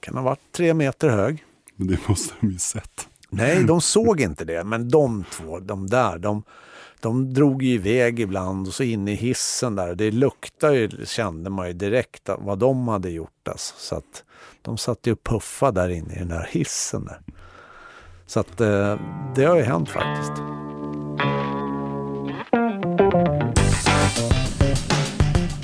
kan 0.00 0.14
ha 0.14 0.22
varit 0.22 0.52
tre 0.52 0.74
meter 0.74 1.08
hög. 1.08 1.44
Men 1.76 1.86
det 1.86 2.08
måste 2.08 2.34
de 2.40 2.50
ju 2.50 2.58
sett. 2.58 3.08
Nej, 3.30 3.64
de 3.64 3.80
såg 3.80 4.20
inte 4.20 4.44
det, 4.44 4.64
men 4.64 4.88
de 4.88 5.24
två, 5.32 5.60
de 5.60 5.86
där, 5.86 6.18
de, 6.18 6.42
de 7.04 7.34
drog 7.34 7.62
ju 7.62 7.74
iväg 7.74 8.20
ibland 8.20 8.66
och 8.66 8.74
så 8.74 8.82
in 8.82 9.08
i 9.08 9.14
hissen 9.14 9.74
där. 9.74 9.94
Det 9.94 10.10
luktade 10.10 10.76
ju, 10.76 10.88
kände 11.06 11.50
man 11.50 11.66
ju 11.66 11.72
direkt 11.72 12.28
vad 12.38 12.58
de 12.58 12.88
hade 12.88 13.10
gjort. 13.10 13.48
Alltså. 13.48 13.74
Så 13.78 13.96
att 13.96 14.24
de 14.62 14.78
satt 14.78 15.06
ju 15.06 15.12
och 15.12 15.22
puffade 15.24 15.80
där 15.80 15.88
inne 15.88 16.14
i 16.14 16.18
den 16.18 16.28
där 16.28 16.48
hissen. 16.50 17.04
Där. 17.04 17.20
Så 18.26 18.40
att 18.40 18.60
eh, 18.60 18.98
det 19.36 19.44
har 19.44 19.56
ju 19.56 19.62
hänt 19.62 19.88
faktiskt. 19.88 20.32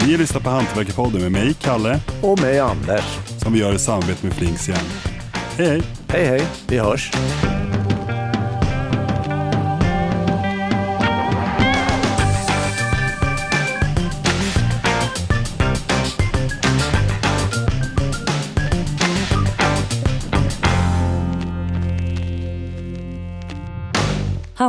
Ni 0.07 0.17
lyssnar 0.17 0.41
på 0.41 0.51
Hantverkarpodden 0.51 1.23
med 1.23 1.33
mig, 1.33 1.55
Kalle. 1.55 2.01
Och 2.23 2.41
mig, 2.41 2.59
Anders. 2.59 3.19
Som 3.43 3.53
vi 3.53 3.59
gör 3.59 3.75
i 3.75 3.79
samarbete 3.79 4.27
med 4.27 4.35
Flinks 4.35 4.69
Järn. 4.69 4.87
Hej, 5.57 5.69
hej. 5.69 5.83
Hej, 6.09 6.25
hej. 6.25 6.43
Vi 6.69 6.79
hörs. 6.79 7.11